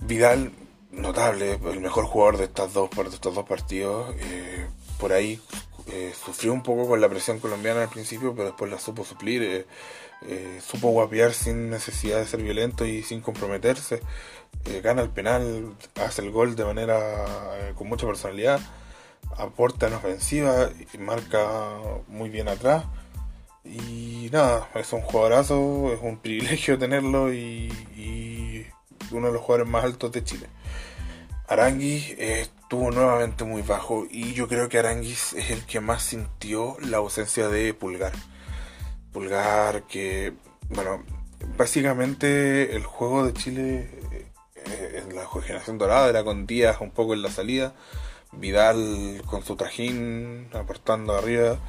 Vidal, 0.00 0.50
notable, 0.90 1.60
el 1.70 1.80
mejor 1.80 2.06
jugador 2.06 2.38
de, 2.38 2.44
estas 2.46 2.72
dos, 2.72 2.90
de 2.90 3.08
estos 3.08 3.36
dos 3.36 3.46
partidos. 3.46 4.16
por 4.98 5.12
ahí 5.12 5.40
eh, 5.86 6.14
sufrió 6.24 6.52
un 6.52 6.62
poco 6.62 6.88
con 6.88 7.00
la 7.00 7.08
presión 7.08 7.40
colombiana 7.40 7.82
al 7.82 7.88
principio, 7.90 8.34
pero 8.34 8.46
después 8.46 8.70
la 8.70 8.78
supo 8.78 9.04
suplir, 9.04 9.42
eh, 9.42 9.66
eh, 10.26 10.60
supo 10.66 10.88
guapear 10.88 11.34
sin 11.34 11.68
necesidad 11.68 12.20
de 12.20 12.26
ser 12.26 12.42
violento 12.42 12.86
y 12.86 13.02
sin 13.02 13.20
comprometerse, 13.20 14.00
gana 14.82 15.02
el 15.02 15.10
penal, 15.10 15.74
hace 15.96 16.22
el 16.22 16.30
gol 16.30 16.56
de 16.56 16.64
manera 16.64 17.26
con 17.74 17.86
mucha 17.88 18.06
personalidad, 18.06 18.60
aporta 19.36 19.88
en 19.88 19.94
ofensiva 19.94 20.70
y 20.92 20.98
marca 20.98 21.78
muy 22.08 22.30
bien 22.30 22.48
atrás. 22.48 22.84
Y 23.64 24.28
nada, 24.32 24.70
es 24.74 24.92
un 24.92 25.02
jugadorazo, 25.02 25.92
es 25.92 26.00
un 26.02 26.18
privilegio 26.22 26.78
tenerlo 26.78 27.32
y, 27.32 27.70
y 27.96 28.66
uno 29.10 29.26
de 29.26 29.34
los 29.34 29.42
jugadores 29.42 29.70
más 29.70 29.84
altos 29.84 30.12
de 30.12 30.24
Chile. 30.24 30.46
Aranguis 31.46 32.14
estuvo 32.74 32.90
nuevamente 32.90 33.44
muy 33.44 33.62
bajo 33.62 34.04
y 34.10 34.32
yo 34.32 34.48
creo 34.48 34.68
que 34.68 34.80
Aranguis 34.80 35.32
es 35.34 35.52
el 35.52 35.64
que 35.64 35.78
más 35.78 36.02
sintió 36.02 36.76
la 36.80 36.96
ausencia 36.96 37.48
de 37.48 37.72
Pulgar. 37.72 38.12
Pulgar 39.12 39.84
que, 39.84 40.32
bueno, 40.70 41.04
básicamente 41.56 42.74
el 42.74 42.82
juego 42.82 43.24
de 43.24 43.32
Chile 43.32 43.88
eh, 44.56 45.04
en 45.06 45.14
la 45.14 45.24
generación 45.28 45.78
dorada 45.78 46.08
era 46.08 46.24
con 46.24 46.46
Díaz 46.46 46.80
un 46.80 46.90
poco 46.90 47.14
en 47.14 47.22
la 47.22 47.30
salida, 47.30 47.74
Vidal 48.32 49.22
con 49.24 49.44
su 49.44 49.54
trajín 49.54 50.48
aportando 50.52 51.14
arriba 51.14 51.60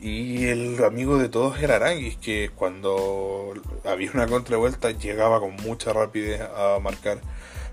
y 0.00 0.44
el 0.44 0.84
amigo 0.84 1.18
de 1.18 1.28
todos 1.28 1.60
era 1.60 1.74
Aranguis 1.74 2.18
que 2.18 2.52
cuando 2.54 3.52
había 3.84 4.12
una 4.14 4.28
contravuelta 4.28 4.92
llegaba 4.92 5.40
con 5.40 5.56
mucha 5.56 5.92
rapidez 5.92 6.40
a 6.40 6.78
marcar 6.80 7.20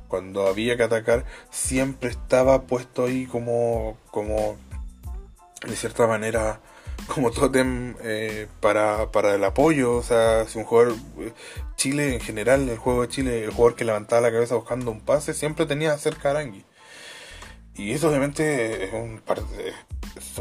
cuando 0.09 0.47
había 0.47 0.75
que 0.75 0.83
atacar, 0.83 1.23
siempre 1.51 2.09
estaba 2.09 2.63
puesto 2.63 3.05
ahí 3.05 3.27
como, 3.27 3.97
como 4.11 4.57
de 5.65 5.75
cierta 5.75 6.07
manera, 6.07 6.59
como 7.07 7.31
tótem 7.31 7.95
eh, 8.01 8.47
para, 8.59 9.11
para 9.11 9.35
el 9.35 9.43
apoyo. 9.43 9.95
O 9.95 10.03
sea, 10.03 10.45
si 10.47 10.57
un 10.57 10.65
jugador, 10.65 10.95
Chile 11.77 12.15
en 12.15 12.19
general, 12.19 12.67
el 12.67 12.77
juego 12.77 13.03
de 13.03 13.07
Chile, 13.07 13.43
el 13.43 13.51
jugador 13.51 13.75
que 13.75 13.85
levantaba 13.85 14.21
la 14.21 14.31
cabeza 14.31 14.55
buscando 14.55 14.91
un 14.91 14.99
pase, 14.99 15.33
siempre 15.33 15.65
tenía 15.65 15.97
cerca 15.97 16.29
a 16.29 16.31
Arangui. 16.31 16.65
Y 17.75 17.91
eso 17.91 18.09
obviamente 18.09 18.83
es 18.83 18.93
un, 18.93 19.21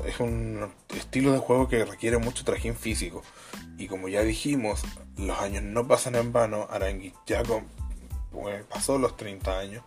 es 0.07 0.19
un 0.19 0.73
estilo 0.97 1.33
de 1.33 1.39
juego 1.39 1.69
que 1.69 1.85
requiere 1.85 2.19
mucho 2.19 2.43
trajín 2.43 2.75
físico. 2.75 3.23
Y 3.77 3.87
como 3.87 4.09
ya 4.09 4.23
dijimos, 4.23 4.83
los 5.17 5.39
años 5.39 5.63
no 5.63 5.87
pasan 5.87 6.17
en 6.17 6.33
vano. 6.33 6.67
Arangui 6.71 7.15
ya 7.27 7.45
pasó 8.69 8.99
los 8.99 9.17
30 9.17 9.59
años. 9.59 9.83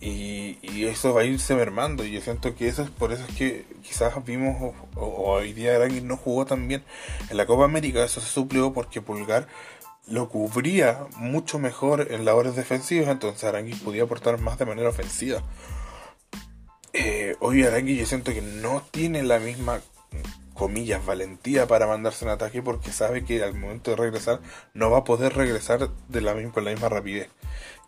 Y, 0.00 0.86
eso 0.86 1.12
va 1.12 1.22
a 1.22 1.24
irse 1.24 1.54
mermando. 1.54 2.04
Y 2.04 2.12
yo 2.12 2.20
siento 2.20 2.54
que 2.54 2.68
eso 2.68 2.82
es 2.82 2.90
por 2.90 3.12
eso 3.12 3.24
es 3.28 3.34
que 3.34 3.66
quizás 3.82 4.12
vimos, 4.24 4.74
o, 4.96 5.04
hoy 5.04 5.52
día 5.52 5.76
Aranguis 5.76 6.02
no 6.02 6.16
jugó 6.16 6.46
tan 6.46 6.68
bien. 6.68 6.82
En 7.28 7.36
la 7.36 7.46
Copa 7.46 7.64
América 7.64 8.02
eso 8.02 8.20
se 8.20 8.28
suplió 8.28 8.72
porque 8.72 9.02
Pulgar 9.02 9.46
lo 10.06 10.28
cubría 10.28 11.06
mucho 11.16 11.58
mejor 11.58 12.08
en 12.10 12.24
labores 12.24 12.56
defensivas. 12.56 13.08
Entonces 13.08 13.44
Aranguis 13.44 13.80
podía 13.80 14.04
aportar 14.04 14.40
más 14.40 14.58
de 14.58 14.66
manera 14.66 14.88
ofensiva. 14.88 15.42
Eh, 16.92 17.36
hoy 17.40 17.62
Aranguis 17.62 18.00
yo 18.00 18.06
siento 18.06 18.32
que 18.32 18.42
no 18.42 18.82
tiene 18.90 19.22
la 19.22 19.38
misma 19.38 19.80
comillas, 20.54 21.04
valentía 21.06 21.66
para 21.66 21.86
mandarse 21.86 22.24
un 22.24 22.30
ataque 22.30 22.62
porque 22.62 22.92
sabe 22.92 23.24
que 23.24 23.42
al 23.42 23.54
momento 23.54 23.92
de 23.92 23.96
regresar 23.96 24.40
no 24.74 24.90
va 24.90 24.98
a 24.98 25.04
poder 25.04 25.34
regresar 25.34 25.88
de 26.08 26.20
la 26.20 26.34
misma, 26.34 26.52
con 26.52 26.64
la 26.64 26.72
misma 26.72 26.88
rapidez. 26.88 27.30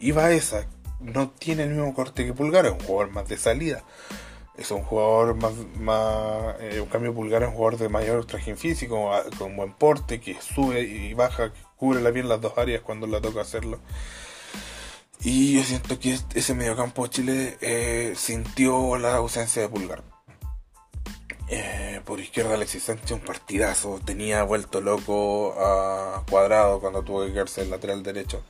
Y 0.01 0.11
esa 0.13 0.67
no 1.01 1.31
tiene 1.31 1.65
el 1.65 1.71
mismo 1.71 1.95
corte 1.95 2.25
que 2.25 2.33
Pulgar, 2.33 2.67
es 2.67 2.73
un 2.73 2.81
jugador 2.81 3.13
más 3.13 3.29
de 3.29 3.37
salida. 3.37 3.85
Es 4.57 4.71
un 4.71 4.83
jugador 4.83 5.35
más, 5.35 5.53
más 5.79 6.57
eh, 6.61 6.81
un 6.81 6.89
cambio 6.89 7.15
Pulgar 7.15 7.43
es 7.43 7.49
un 7.49 7.55
jugador 7.55 7.79
de 7.79 7.89
mayor 7.89 8.25
traje 8.27 8.55
físico, 8.57 9.11
con 9.39 9.57
buen 9.57 9.73
porte, 9.73 10.21
que 10.21 10.37
sube 10.41 10.83
y 10.83 11.15
baja, 11.15 11.53
que 11.53 11.61
cubre 11.77 12.11
bien 12.11 12.29
las 12.29 12.41
dos 12.41 12.57
áreas 12.57 12.83
cuando 12.83 13.07
le 13.07 13.21
toca 13.21 13.41
hacerlo. 13.41 13.81
Y 15.25 15.57
yo 15.57 15.63
siento 15.63 15.99
que 15.99 16.19
ese 16.35 16.55
mediocampo 16.55 17.05
de 17.05 17.11
Chile 17.11 17.59
eh, 17.61 18.15
sintió 18.17 18.97
la 18.99 19.17
ausencia 19.17 19.63
de 19.63 19.69
Pulgar. 19.69 20.03
Eh, 21.55 22.01
por 22.07 22.19
izquierda 22.19 22.55
Alexis 22.55 22.85
Sánchez 22.85 23.11
un 23.11 23.21
partidazo. 23.21 24.01
Tenía 24.03 24.43
vuelto 24.43 24.81
loco 24.81 25.55
a 25.59 26.25
Cuadrado 26.31 26.81
cuando 26.81 27.03
tuvo 27.03 27.27
que 27.27 27.33
quedarse 27.35 27.61
el 27.61 27.69
lateral 27.69 28.03
derecho. 28.03 28.43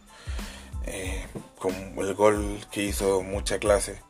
Eh, 0.86 1.26
con 1.58 1.74
el 1.74 2.14
gol 2.14 2.64
que 2.70 2.84
hizo 2.84 3.22
mucha 3.22 3.58
clase. 3.58 4.00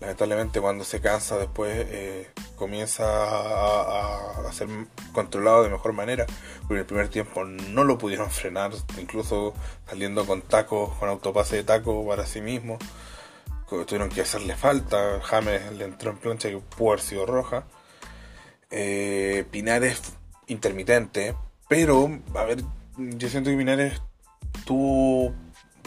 Lamentablemente 0.00 0.62
cuando 0.62 0.84
se 0.84 1.02
cansa 1.02 1.36
después 1.36 1.74
eh, 1.90 2.30
comienza 2.56 3.04
a, 3.04 4.50
ser 4.52 4.68
controlado 5.12 5.62
de 5.62 5.68
mejor 5.68 5.92
manera. 5.92 6.24
Porque 6.60 6.74
en 6.74 6.80
el 6.80 6.86
primer 6.86 7.08
tiempo 7.08 7.44
no 7.44 7.84
lo 7.84 7.98
pudieron 7.98 8.30
frenar, 8.30 8.72
incluso 8.98 9.52
saliendo 9.86 10.24
con 10.24 10.40
tacos, 10.40 10.96
con 10.96 11.10
autopase 11.10 11.56
de 11.56 11.64
taco 11.64 12.06
para 12.06 12.24
sí 12.24 12.40
mismo. 12.40 12.78
Tuvieron 13.68 14.08
que 14.08 14.22
hacerle 14.22 14.56
falta. 14.56 15.20
James 15.22 15.70
le 15.72 15.84
entró 15.84 16.12
en 16.12 16.16
plancha 16.16 16.48
que 16.48 16.56
pudo 16.56 16.92
haber 16.92 17.02
sido 17.02 17.26
roja. 17.26 17.66
Eh, 18.70 19.44
Pinares 19.50 20.00
intermitente, 20.46 21.34
pero 21.68 22.10
a 22.34 22.44
ver, 22.44 22.62
yo 22.96 23.28
siento 23.28 23.50
que 23.50 23.56
Pinares 23.56 24.00
tuvo 24.64 25.34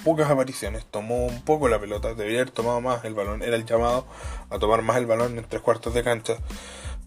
pocas 0.03 0.29
apariciones, 0.29 0.85
tomó 0.85 1.25
un 1.25 1.41
poco 1.43 1.67
la 1.67 1.79
pelota, 1.79 2.13
debería 2.13 2.41
haber 2.41 2.51
tomado 2.51 2.81
más 2.81 3.05
el 3.05 3.13
balón, 3.13 3.43
era 3.43 3.55
el 3.55 3.65
llamado 3.65 4.07
a 4.49 4.57
tomar 4.57 4.81
más 4.81 4.97
el 4.97 5.05
balón 5.05 5.37
en 5.37 5.45
tres 5.45 5.61
cuartos 5.61 5.93
de 5.93 6.03
cancha. 6.03 6.37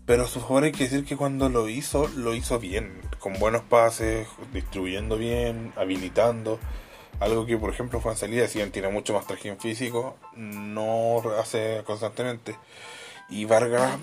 Pero 0.06 0.24
a 0.24 0.28
su 0.28 0.40
favor 0.40 0.64
hay 0.64 0.72
que 0.72 0.84
decir 0.84 1.04
que 1.04 1.16
cuando 1.16 1.48
lo 1.48 1.68
hizo, 1.68 2.08
lo 2.08 2.34
hizo 2.34 2.58
bien, 2.58 3.00
con 3.18 3.38
buenos 3.38 3.62
pases, 3.62 4.28
distribuyendo 4.52 5.16
bien, 5.16 5.72
habilitando. 5.76 6.58
Algo 7.20 7.46
que, 7.46 7.56
por 7.56 7.70
ejemplo, 7.70 8.00
Juan 8.00 8.16
Salida, 8.16 8.46
si 8.46 8.58
bien 8.58 8.70
tiene 8.70 8.88
mucho 8.88 9.14
más 9.14 9.26
trajín 9.26 9.58
físico, 9.58 10.16
no 10.36 11.22
hace 11.40 11.82
constantemente. 11.86 12.54
Y 13.30 13.46
Vargas, 13.46 13.98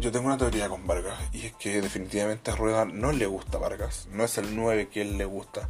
yo 0.00 0.12
tengo 0.12 0.26
una 0.26 0.38
teoría 0.38 0.68
con 0.68 0.86
Vargas, 0.86 1.18
y 1.32 1.46
es 1.46 1.52
que 1.54 1.80
definitivamente 1.80 2.50
a 2.50 2.56
Rueda 2.56 2.84
no 2.84 3.12
le 3.12 3.26
gusta 3.26 3.58
Vargas, 3.58 4.08
no 4.10 4.24
es 4.24 4.38
el 4.38 4.54
9 4.54 4.88
que 4.88 5.02
él 5.02 5.18
le 5.18 5.24
gusta 5.24 5.68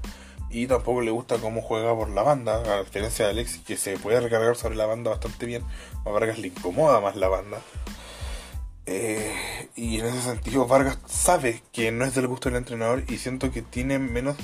y 0.50 0.66
tampoco 0.66 1.02
le 1.02 1.11
gusta 1.11 1.37
cómo 1.38 1.61
juega 1.61 1.94
por 1.94 2.08
la 2.08 2.23
banda, 2.23 2.56
a 2.56 2.82
diferencia 2.82 3.26
de 3.26 3.32
Alexis 3.32 3.62
que 3.62 3.76
se 3.76 3.99
puede 3.99 4.20
recargar 4.20 4.56
sobre 4.56 4.76
la 4.76 4.87
banda 4.87 5.11
bastante 5.11 5.47
bien, 5.47 5.62
a 6.04 6.11
Vargas 6.11 6.38
le 6.38 6.49
incomoda 6.49 7.00
más 7.00 7.16
la 7.16 7.28
banda. 7.28 7.61
Eh, 8.87 9.68
y 9.76 9.99
en 9.99 10.06
ese 10.06 10.23
sentido 10.23 10.66
Vargas 10.66 10.99
sabe 11.06 11.62
que 11.73 11.92
no 11.92 12.06
es 12.06 12.14
del 12.14 12.26
gusto 12.26 12.49
del 12.49 12.56
entrenador 12.56 13.04
y 13.06 13.18
siento 13.18 13.50
que 13.50 13.61
tiene 13.61 13.99
menos 13.99 14.37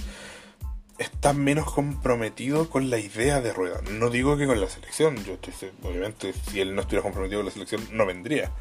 está 0.98 1.32
menos 1.32 1.70
comprometido 1.72 2.70
con 2.70 2.90
la 2.90 2.98
idea 2.98 3.40
de 3.40 3.52
Rueda. 3.52 3.80
No 3.90 4.10
digo 4.10 4.36
que 4.36 4.46
con 4.46 4.60
la 4.60 4.68
selección, 4.68 5.16
yo 5.24 5.34
estoy, 5.34 5.70
obviamente 5.82 6.32
si 6.32 6.60
él 6.60 6.74
no 6.74 6.82
estuviera 6.82 7.02
comprometido 7.02 7.40
con 7.40 7.46
la 7.46 7.52
selección 7.52 7.86
no 7.92 8.06
vendría, 8.06 8.52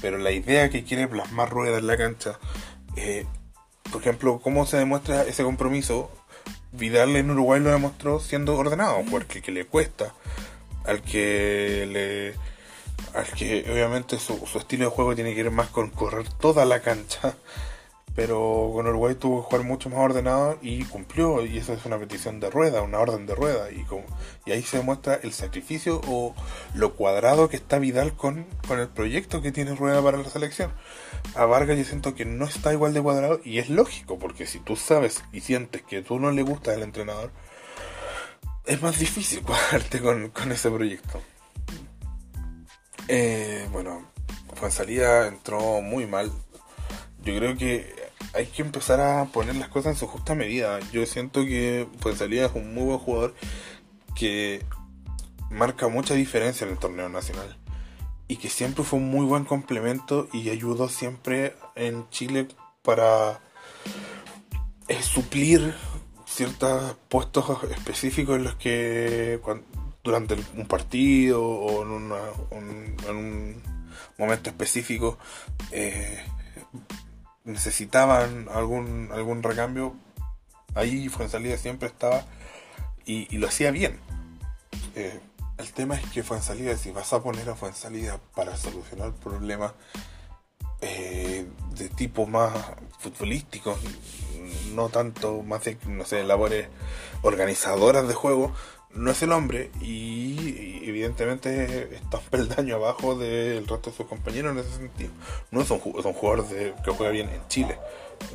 pero 0.00 0.18
la 0.18 0.30
idea 0.30 0.70
que 0.70 0.84
quiere 0.84 1.08
plasmar 1.08 1.50
Rueda 1.50 1.78
en 1.78 1.86
la 1.86 1.96
cancha, 1.96 2.38
eh, 2.96 3.26
por 3.90 4.00
ejemplo, 4.00 4.40
cómo 4.40 4.66
se 4.66 4.76
demuestra 4.76 5.22
ese 5.22 5.42
compromiso 5.42 6.10
Vidal 6.72 7.16
en 7.16 7.30
Uruguay 7.30 7.60
lo 7.60 7.70
demostró 7.70 8.20
siendo 8.20 8.56
ordenado, 8.56 9.02
porque 9.10 9.42
que 9.42 9.50
le 9.50 9.66
cuesta. 9.66 10.14
Al 10.84 11.02
que 11.02 11.86
le. 11.90 13.18
Al 13.18 13.26
que 13.26 13.66
obviamente 13.70 14.18
su, 14.18 14.46
su 14.46 14.58
estilo 14.58 14.84
de 14.84 14.90
juego 14.90 15.14
tiene 15.14 15.34
que 15.34 15.40
ir 15.40 15.50
más 15.50 15.68
con 15.68 15.90
correr 15.90 16.28
toda 16.34 16.64
la 16.64 16.80
cancha 16.80 17.34
pero 18.14 18.70
con 18.74 18.86
Uruguay 18.86 19.14
tuvo 19.14 19.42
que 19.42 19.48
jugar 19.48 19.64
mucho 19.64 19.88
más 19.88 20.00
ordenado 20.00 20.58
y 20.62 20.84
cumplió, 20.84 21.44
y 21.44 21.58
eso 21.58 21.72
es 21.72 21.84
una 21.84 21.98
petición 21.98 22.40
de 22.40 22.50
rueda, 22.50 22.82
una 22.82 22.98
orden 22.98 23.26
de 23.26 23.34
rueda, 23.34 23.70
y, 23.70 23.86
y 24.46 24.52
ahí 24.52 24.62
se 24.62 24.78
demuestra 24.78 25.20
el 25.22 25.32
sacrificio 25.32 26.00
o 26.08 26.34
lo 26.74 26.94
cuadrado 26.94 27.48
que 27.48 27.56
está 27.56 27.78
Vidal 27.78 28.14
con, 28.14 28.46
con 28.66 28.80
el 28.80 28.88
proyecto 28.88 29.42
que 29.42 29.52
tiene 29.52 29.74
Rueda 29.74 30.02
para 30.02 30.18
la 30.18 30.28
selección. 30.28 30.72
A 31.34 31.44
Vargas 31.44 31.78
yo 31.78 31.84
siento 31.84 32.14
que 32.14 32.24
no 32.24 32.46
está 32.46 32.72
igual 32.72 32.94
de 32.94 33.02
cuadrado, 33.02 33.40
y 33.44 33.58
es 33.58 33.70
lógico, 33.70 34.18
porque 34.18 34.46
si 34.46 34.58
tú 34.58 34.76
sabes 34.76 35.22
y 35.32 35.40
sientes 35.40 35.82
que 35.82 36.02
tú 36.02 36.18
no 36.18 36.32
le 36.32 36.42
gusta 36.42 36.74
el 36.74 36.82
entrenador, 36.82 37.30
es 38.66 38.82
más 38.82 38.98
difícil 38.98 39.42
cuadrarte 39.44 40.00
con, 40.00 40.30
con 40.30 40.52
ese 40.52 40.70
proyecto. 40.70 41.20
Eh, 43.08 43.66
bueno, 43.72 44.10
salida 44.68 45.26
entró 45.26 45.80
muy 45.80 46.06
mal. 46.06 46.30
Yo 47.24 47.36
creo 47.36 47.56
que 47.56 47.94
hay 48.34 48.46
que 48.46 48.62
empezar 48.62 49.00
a 49.00 49.26
poner 49.26 49.56
las 49.56 49.68
cosas 49.68 49.94
en 49.94 49.98
su 49.98 50.06
justa 50.06 50.34
medida. 50.34 50.78
Yo 50.92 51.04
siento 51.06 51.44
que 51.44 51.86
Fuenzalía 52.00 52.46
es 52.46 52.52
un 52.54 52.74
muy 52.74 52.84
buen 52.84 52.98
jugador 52.98 53.34
que 54.14 54.64
marca 55.50 55.88
mucha 55.88 56.14
diferencia 56.14 56.64
en 56.66 56.72
el 56.72 56.78
torneo 56.78 57.08
nacional 57.08 57.56
y 58.28 58.36
que 58.36 58.48
siempre 58.48 58.84
fue 58.84 59.00
un 59.00 59.10
muy 59.10 59.26
buen 59.26 59.44
complemento 59.44 60.28
y 60.32 60.50
ayudó 60.50 60.88
siempre 60.88 61.56
en 61.74 62.08
Chile 62.10 62.46
para 62.82 63.40
eh, 64.86 65.02
suplir 65.02 65.74
ciertos 66.26 66.96
puestos 67.08 67.64
específicos 67.64 68.36
en 68.36 68.44
los 68.44 68.54
que 68.54 69.40
durante 70.04 70.36
un 70.56 70.66
partido 70.66 71.42
o 71.42 71.82
en, 71.82 71.90
un, 73.16 73.62
momento 74.16 74.50
específico 74.50 75.18
eh, 75.72 76.22
necesitaban 77.52 78.48
algún, 78.52 79.10
algún 79.12 79.42
recambio, 79.42 79.94
ahí 80.74 81.08
Fuensalida 81.08 81.56
siempre 81.58 81.88
estaba 81.88 82.24
y, 83.04 83.36
lo 83.38 83.48
hacía 83.48 83.70
bien. 83.70 83.98
Eh, 84.94 85.20
el 85.58 85.72
tema 85.72 85.96
es 85.96 86.06
que 86.10 86.22
Fuensalida, 86.22 86.76
si 86.76 86.90
vas 86.90 87.12
a 87.12 87.22
poner 87.22 87.48
a 87.50 87.54
Fuensalida 87.54 88.18
para 88.34 88.56
solucionar 88.56 89.12
problemas 89.12 89.72
eh, 90.80 91.46
de 91.74 91.88
tipo 91.90 92.26
más 92.26 92.52
futbolístico, 92.98 93.76
no 94.74 94.88
tanto 94.88 95.42
más 95.42 95.64
de, 95.64 95.76
no 95.86 96.04
sé, 96.04 96.24
labores 96.24 96.68
organizadoras 97.22 98.08
de 98.08 98.14
juego, 98.14 98.54
no 98.94 99.10
es 99.10 99.22
el 99.22 99.32
hombre 99.32 99.70
y, 99.80 100.80
evidentemente 100.88 101.94
está 101.94 102.18
un 102.18 102.24
peldaño 102.30 102.76
abajo 102.76 103.16
del 103.16 103.66
resto 103.66 103.90
de 103.90 103.96
sus 103.96 104.06
compañeros 104.06 104.52
en 104.52 104.58
ese 104.58 104.76
sentido. 104.76 105.10
No 105.50 105.60
es 105.60 105.70
un, 105.70 105.78
jugador 105.78 106.48
de, 106.48 106.74
que 106.84 106.90
juega 106.90 107.12
bien 107.12 107.28
en 107.28 107.46
Chile, 107.48 107.78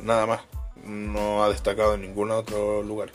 nada 0.02 0.26
más. 0.26 0.40
No 0.84 1.42
ha 1.42 1.48
destacado 1.48 1.94
en 1.94 2.02
ningún 2.02 2.30
otro 2.30 2.82
lugar. 2.82 3.10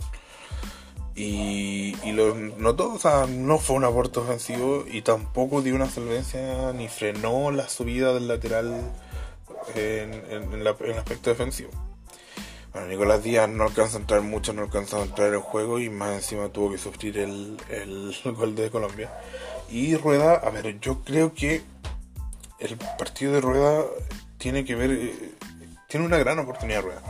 Y, 1.15 1.93
lo 2.11 2.35
notó, 2.35 2.93
o 2.93 2.99
sea, 2.99 3.25
no 3.27 3.57
fue 3.59 3.75
un 3.75 3.83
aporte 3.83 4.19
ofensivo 4.19 4.85
y 4.89 5.01
tampoco 5.01 5.61
dio 5.61 5.75
una 5.75 5.89
solvencia 5.89 6.71
ni 6.73 6.87
frenó 6.87 7.51
la 7.51 7.67
subida 7.69 8.13
del 8.13 8.27
lateral 8.27 8.91
en, 9.75 10.13
en 10.29 10.53
el 10.53 10.67
aspecto 10.67 11.29
defensivo. 11.29 11.71
Bueno, 12.73 12.87
Nicolás 12.87 13.21
Díaz 13.21 13.49
no 13.49 13.65
alcanza 13.65 13.97
a 13.97 13.99
entrar 13.99 14.21
mucho, 14.21 14.53
no 14.53 14.61
alcanza 14.61 14.97
a 14.97 15.03
entrar 15.03 15.27
en 15.27 15.33
el 15.33 15.39
juego 15.41 15.79
y 15.79 15.89
más 15.89 16.13
encima 16.13 16.47
tuvo 16.49 16.71
que 16.71 16.77
sufrir 16.77 17.17
el, 17.17 17.57
el 17.69 18.15
gol 18.33 18.55
de 18.55 18.69
Colombia. 18.69 19.11
Y 19.69 19.97
Rueda, 19.97 20.35
a 20.35 20.49
ver, 20.51 20.79
yo 20.79 21.03
creo 21.03 21.33
que 21.33 21.63
el 22.59 22.77
partido 22.97 23.33
de 23.33 23.41
Rueda 23.41 23.83
tiene 24.37 24.63
que 24.63 24.75
ver, 24.75 24.91
eh, 24.91 25.31
tiene 25.89 26.05
una 26.05 26.17
gran 26.17 26.39
oportunidad 26.39 26.83
Rueda. 26.83 27.01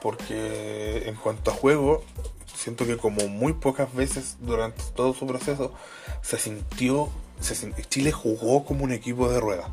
Porque 0.00 1.06
en 1.06 1.16
cuanto 1.16 1.50
a 1.50 1.54
juego, 1.54 2.02
siento 2.54 2.86
que 2.86 2.96
como 2.96 3.28
muy 3.28 3.52
pocas 3.52 3.92
veces 3.94 4.38
durante 4.40 4.82
todo 4.96 5.12
su 5.12 5.26
proceso 5.26 5.74
se 6.22 6.38
sintió, 6.38 7.10
se, 7.40 7.72
Chile 7.90 8.10
jugó 8.10 8.64
como 8.64 8.84
un 8.84 8.92
equipo 8.92 9.28
de 9.28 9.38
Rueda 9.38 9.68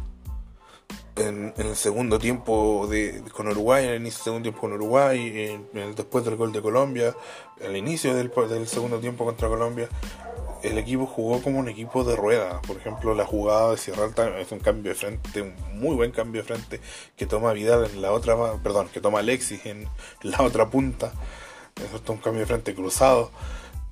en, 1.15 1.53
el 1.57 1.75
segundo 1.75 2.19
tiempo 2.19 2.87
de, 2.89 3.23
con 3.31 3.47
Uruguay, 3.47 3.85
en 3.85 3.89
el 3.91 4.01
inicio 4.01 4.17
del 4.17 4.23
segundo 4.23 4.43
tiempo 4.43 4.61
con 4.61 4.73
Uruguay, 4.73 5.59
en, 5.73 5.95
después 5.95 6.25
del 6.25 6.35
gol 6.35 6.51
de 6.51 6.61
Colombia, 6.61 7.15
al 7.63 7.75
inicio 7.75 8.15
del, 8.15 8.31
del 8.49 8.67
segundo 8.67 8.99
tiempo 8.99 9.25
contra 9.25 9.47
Colombia, 9.47 9.89
el 10.63 10.77
equipo 10.77 11.05
jugó 11.05 11.41
como 11.41 11.59
un 11.59 11.69
equipo 11.69 12.03
de 12.03 12.15
rueda. 12.15 12.61
Por 12.61 12.77
ejemplo, 12.77 13.13
la 13.13 13.25
jugada 13.25 13.71
de 13.71 13.77
Sierra 13.77 14.05
Alta 14.05 14.39
es 14.39 14.51
un 14.51 14.59
cambio 14.59 14.91
de 14.91 14.95
frente, 14.95 15.41
un 15.41 15.53
muy 15.79 15.95
buen 15.95 16.11
cambio 16.11 16.41
de 16.41 16.47
frente 16.47 16.81
que 17.15 17.25
toma 17.25 17.53
Vidal 17.53 17.85
en 17.85 18.01
la 18.01 18.11
otra, 18.11 18.35
perdón, 18.61 18.89
que 18.91 18.99
toma 18.99 19.19
Alexis 19.19 19.65
en 19.65 19.87
la 20.21 20.41
otra 20.41 20.69
punta. 20.69 21.13
Eso 21.75 21.97
es 21.97 22.09
un 22.09 22.17
cambio 22.17 22.41
de 22.41 22.47
frente 22.47 22.73
cruzado. 22.73 23.31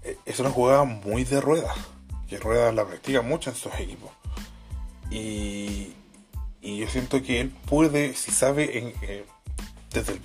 Eh, 0.03 0.17
es 0.25 0.39
una 0.39 0.49
jugada 0.49 0.83
muy 0.83 1.23
de 1.25 1.39
rueda, 1.41 1.73
que 2.27 2.38
rueda 2.38 2.71
la 2.71 2.86
practica 2.86 3.21
mucho 3.21 3.49
en 3.49 3.55
sus 3.55 3.73
equipos. 3.75 4.12
Y, 5.12 5.93
y 6.63 6.78
yo 6.78 6.88
siento 6.88 7.21
que 7.21 7.41
él 7.41 7.52
puede, 7.65 8.15
si 8.15 8.32
sabe, 8.32 8.95
eh, 9.02 9.26
desde, 9.91 10.19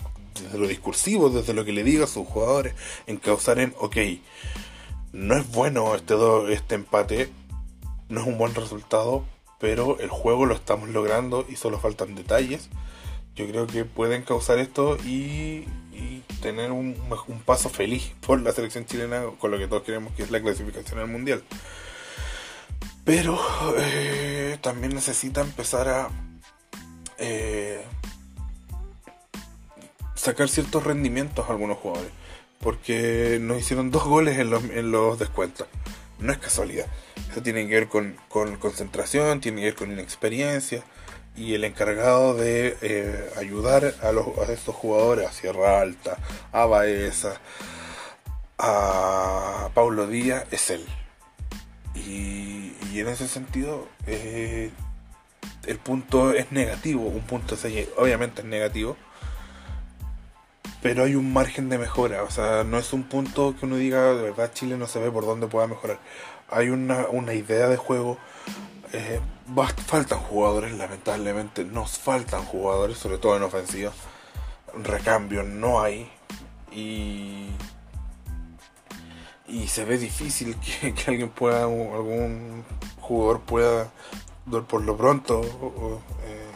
lo 0.57 0.69
discursivo, 0.69 1.31
desde 1.31 1.53
lo 1.53 1.65
que 1.65 1.73
le 1.73 1.83
diga 1.83 2.05
a 2.05 2.07
sus 2.07 2.29
jugadores, 2.29 2.75
encauzar 3.09 3.59
en, 3.59 3.75
ok, 3.81 3.97
no 5.13 5.37
es 5.37 5.51
bueno 5.51 5.97
este, 5.97 6.15
este 6.53 6.77
empate, 6.77 7.29
no 8.09 8.21
es 8.21 8.27
un 8.29 8.39
buen 8.39 8.55
resultado, 8.55 9.25
pero 9.59 9.99
el 9.99 10.11
juego 10.11 10.47
lo 10.47 10.55
estamos 10.55 10.89
logrando 10.91 11.45
y 11.49 11.57
solo 11.57 11.81
faltan 11.81 12.15
detalles. 12.15 12.69
Yo 13.35 13.49
creo 13.49 13.67
que 13.67 13.85
pueden 13.85 14.23
causar 14.23 14.61
esto 14.61 14.97
y, 15.05 15.65
tener 16.41 16.71
un, 16.71 16.97
un, 17.27 17.41
paso 17.41 17.69
feliz 17.69 18.13
por 18.25 18.41
la 18.41 18.53
selección 18.53 18.87
chilena 18.87 19.25
con 19.41 19.51
lo 19.51 19.59
que 19.59 19.67
todos 19.67 19.83
queremos 19.83 20.15
que 20.15 20.23
es 20.23 20.31
la 20.31 20.41
clasificación 20.41 21.01
al 21.01 21.09
mundial. 21.09 21.43
Pero 23.05 23.41
eh, 23.77 24.57
también 24.61 24.95
necesita 24.95 25.41
empezar 25.41 25.89
a 25.89 26.11
eh, 27.19 27.83
sacar 30.15 30.49
ciertos 30.49 30.85
rendimientos 30.85 31.49
a 31.49 31.53
algunos 31.53 31.79
jugadores. 31.79 32.11
Porque 32.61 33.39
nos 33.41 33.59
hicieron 33.59 33.91
dos 33.91 34.05
goles 34.05 34.39
en 34.39 34.51
los, 34.51 34.65
en 34.65 34.91
los 34.91 35.19
descuentos. 35.19 35.69
No 36.19 36.33
es 36.33 36.39
casualidad. 36.39 36.87
Eso 37.31 37.43
tiene 37.43 37.69
que 37.69 37.75
ver 37.75 37.89
con, 37.89 38.17
con 38.29 38.57
concentración, 38.57 39.41
tiene 39.41 39.61
que 39.61 39.67
ver 39.67 39.75
con 39.77 39.93
inexperiencia. 39.93 40.83
y 41.37 41.55
el 41.55 41.63
encargado 41.63 42.35
de 42.35 42.77
eh, 42.83 43.31
ayudar 43.37 43.95
a 44.03 44.53
estos 44.53 44.75
jugadores, 44.75 45.29
a 45.29 45.33
Sierra 45.33 45.81
Alta, 45.81 46.19
a 46.51 46.67
Baeza, 46.67 47.41
a 48.59 49.71
Paulo 49.73 50.09
Díaz, 50.09 50.45
es 50.51 50.71
él. 50.71 50.85
Y, 51.95 52.73
en 52.99 53.09
ese 53.09 53.29
sentido, 53.29 53.87
eh, 54.07 54.73
el 55.67 55.79
punto 55.79 56.33
es 56.33 56.51
negativo, 56.53 57.03
un 57.03 57.23
punto 57.23 57.57
obviamente 57.97 58.43
es 58.43 58.47
negativo, 58.47 58.97
pero 60.83 61.05
hay 61.05 61.15
un 61.15 61.33
margen 61.33 61.69
de 61.69 61.79
mejora, 61.79 62.23
o 62.23 62.31
sea, 62.31 62.65
no 62.65 62.79
es 62.79 62.93
un 62.93 63.05
punto 63.05 63.55
que 63.59 63.67
uno 63.67 63.77
diga, 63.77 64.15
de 64.15 64.23
verdad 64.23 64.53
Chile 64.53 64.77
no 64.77 64.87
se 64.87 65.01
ve 65.01 65.11
por 65.11 65.25
dónde 65.27 65.47
pueda 65.49 65.67
mejorar. 65.67 65.99
Hay 66.51 66.71
una, 66.71 67.07
una 67.09 67.35
idea 67.35 67.69
de 67.69 67.77
juego, 67.77 68.17
eh, 68.93 69.21
faltan 69.87 70.21
jugadores, 70.21 70.73
lamentablemente, 70.73 71.65
nos 71.65 71.99
faltan 71.99 72.45
jugadores, 72.45 72.99
sobre 72.99 73.19
todo 73.19 73.37
en 73.37 73.43
ofensiva. 73.43 73.93
Recambio 74.83 75.43
no 75.43 75.81
hay. 75.81 76.11
Y, 76.71 77.49
y 79.49 79.67
se 79.69 79.85
ve 79.85 79.99
difícil 79.99 80.57
que, 80.57 80.95
alguien 81.07 81.31
pueda, 81.31 81.65
algún 81.65 82.65
jugador 83.01 83.41
pueda, 83.41 83.91
por 84.67 84.83
lo 84.83 84.97
pronto, 84.97 85.43
eh, 85.43 86.49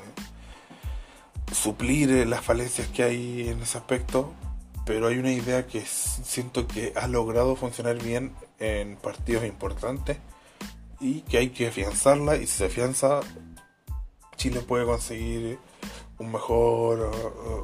suplir 1.53 2.27
las 2.27 2.45
falencias 2.45 2.89
que 2.89 3.03
hay 3.03 3.49
en 3.49 3.63
ese 3.63 3.79
aspecto. 3.79 4.33
Pero 4.85 5.07
hay 5.07 5.19
una 5.19 5.31
idea 5.31 5.67
que 5.67 5.81
siento 5.83 6.67
que 6.67 6.93
ha 6.97 7.07
logrado 7.07 7.55
funcionar 7.55 8.03
bien 8.03 8.35
en 8.59 8.97
partidos 8.97 9.45
importantes 9.45 10.19
y 11.01 11.21
que 11.23 11.39
hay 11.39 11.51
que 11.51 11.69
afianzarla 11.69 12.37
y 12.37 12.47
si 12.47 12.59
se 12.59 12.67
afianza 12.67 13.21
Chile 14.37 14.61
puede 14.61 14.85
conseguir 14.85 15.59
un 16.19 16.33
mejor 16.33 17.13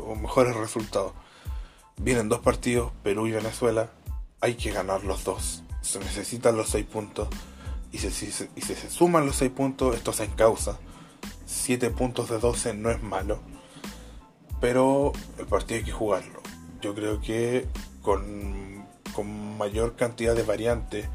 un 0.06 0.22
mejores 0.22 0.54
resultados. 0.54 1.12
Vienen 1.96 2.28
dos 2.28 2.38
partidos, 2.38 2.92
Perú 3.02 3.26
y 3.26 3.32
Venezuela, 3.32 3.90
hay 4.40 4.54
que 4.54 4.70
ganar 4.70 5.02
los 5.02 5.24
dos. 5.24 5.64
Se 5.80 5.98
necesitan 5.98 6.56
los 6.56 6.68
seis 6.68 6.86
puntos 6.86 7.28
y 7.92 7.98
si, 7.98 8.10
se 8.10 8.90
suman 8.90 9.26
los 9.26 9.36
seis 9.36 9.50
puntos, 9.50 9.96
esto 9.96 10.12
se 10.12 10.24
encausa. 10.24 10.78
Siete 11.46 11.90
puntos 11.90 12.28
de 12.28 12.38
12 12.38 12.74
no 12.74 12.90
es 12.90 13.02
malo, 13.02 13.40
pero 14.60 15.12
el 15.38 15.46
partido 15.46 15.78
hay 15.78 15.84
que 15.84 15.92
jugarlo. 15.92 16.40
Yo 16.82 16.94
creo 16.94 17.20
que 17.20 17.66
con, 18.02 18.86
con 19.14 19.56
mayor 19.56 19.96
cantidad 19.96 20.34
de 20.34 20.42
variantes 20.42 21.08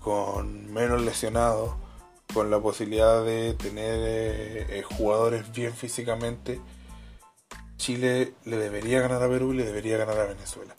con 0.00 0.72
menos 0.72 1.02
lesionados, 1.02 1.74
con 2.32 2.50
la 2.50 2.58
posibilidad 2.60 3.24
de 3.24 3.54
tener 3.54 4.00
eh, 4.00 4.78
eh, 4.78 4.82
jugadores 4.82 5.52
bien 5.52 5.74
físicamente, 5.74 6.60
Chile 7.76 8.34
le 8.44 8.56
debería 8.56 9.00
ganar 9.00 9.22
a 9.22 9.28
Perú 9.28 9.52
y 9.52 9.58
le 9.58 9.64
debería 9.64 9.96
ganar 9.98 10.18
a 10.18 10.26
Venezuela. 10.26 10.74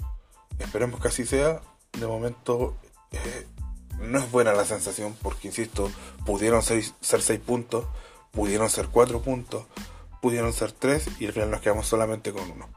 Esperemos 0.60 1.00
que 1.00 1.08
así 1.08 1.26
sea. 1.26 1.62
De 2.00 2.08
momento 2.08 2.78
eh, 3.12 3.48
no 4.02 4.20
es 4.20 4.32
buena 4.32 4.54
la 4.54 4.66
sensación 4.66 5.16
porque, 5.22 5.48
insisto, 5.48 5.92
pudieron 6.26 6.62
ser, 6.64 6.84
6 7.02 7.40
puntos, 7.40 7.86
pudieron 8.32 8.70
ser 8.70 8.88
4 8.88 9.22
puntos, 9.22 9.66
pudieron 10.22 10.54
ser 10.54 10.72
3 10.72 11.20
y 11.20 11.26
al 11.26 11.34
final 11.34 11.52
nos 11.52 11.62
quedamos 11.62 11.88
solamente 11.88 12.32
con 12.32 12.50
uno. 12.50 12.70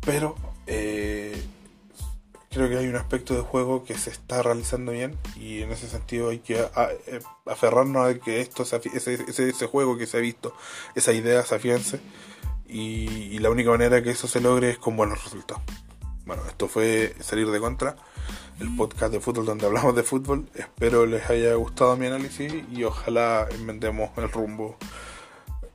Pero 0.00 0.36
creo 2.56 2.70
que 2.70 2.78
hay 2.78 2.88
un 2.88 2.96
aspecto 2.96 3.34
de 3.34 3.42
juego 3.42 3.84
que 3.84 3.98
se 3.98 4.08
está 4.08 4.42
realizando 4.42 4.92
bien 4.92 5.14
y 5.36 5.60
en 5.60 5.72
ese 5.72 5.88
sentido 5.88 6.30
hay 6.30 6.38
que 6.38 6.58
eh, 6.58 7.20
aferrarnos 7.44 8.08
a 8.08 8.18
que 8.18 8.40
esto 8.40 8.62
ese, 8.62 9.18
ese, 9.28 9.66
juego 9.66 9.98
que 9.98 10.06
se 10.06 10.16
ha 10.16 10.20
visto, 10.20 10.54
esa 10.94 11.12
idea 11.12 11.44
se 11.44 11.54
afiance 11.54 12.00
y, 12.66 13.38
la 13.40 13.50
única 13.50 13.70
manera 13.70 14.02
que 14.02 14.10
eso 14.10 14.26
se 14.26 14.40
logre 14.40 14.70
es 14.70 14.78
con 14.78 14.96
buenos 14.96 15.22
resultados. 15.22 15.62
Bueno, 16.26 16.42
esto 16.48 16.66
fue 16.66 17.14
Salir 17.20 17.48
de 17.52 17.60
Contra, 17.60 17.94
el 18.58 18.74
podcast 18.74 19.12
de 19.12 19.20
fútbol 19.20 19.46
donde 19.46 19.64
hablamos 19.64 19.94
de 19.94 20.02
fútbol. 20.02 20.48
Espero 20.56 21.06
les 21.06 21.30
haya 21.30 21.54
gustado 21.54 21.96
mi 21.96 22.06
análisis 22.06 22.52
y 22.72 22.82
ojalá 22.82 23.46
inventemos 23.56 24.10
el 24.18 24.28
rumbo 24.32 24.76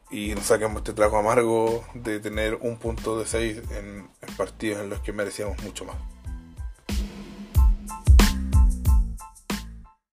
y 0.10 0.36
nos 0.36 0.48
saquemos 0.48 0.80
este 0.80 0.92
trago 0.92 1.18
amargo 1.18 1.86
de 1.94 2.20
tener 2.20 2.56
un 2.56 2.76
punto 2.76 3.18
de 3.18 3.26
6 3.26 3.62
en 3.78 4.10
partidos 4.36 4.82
en 4.82 4.90
los 4.90 5.00
que 5.00 5.14
merecíamos 5.14 5.58
mucho 5.64 5.86
más. 5.86 6.11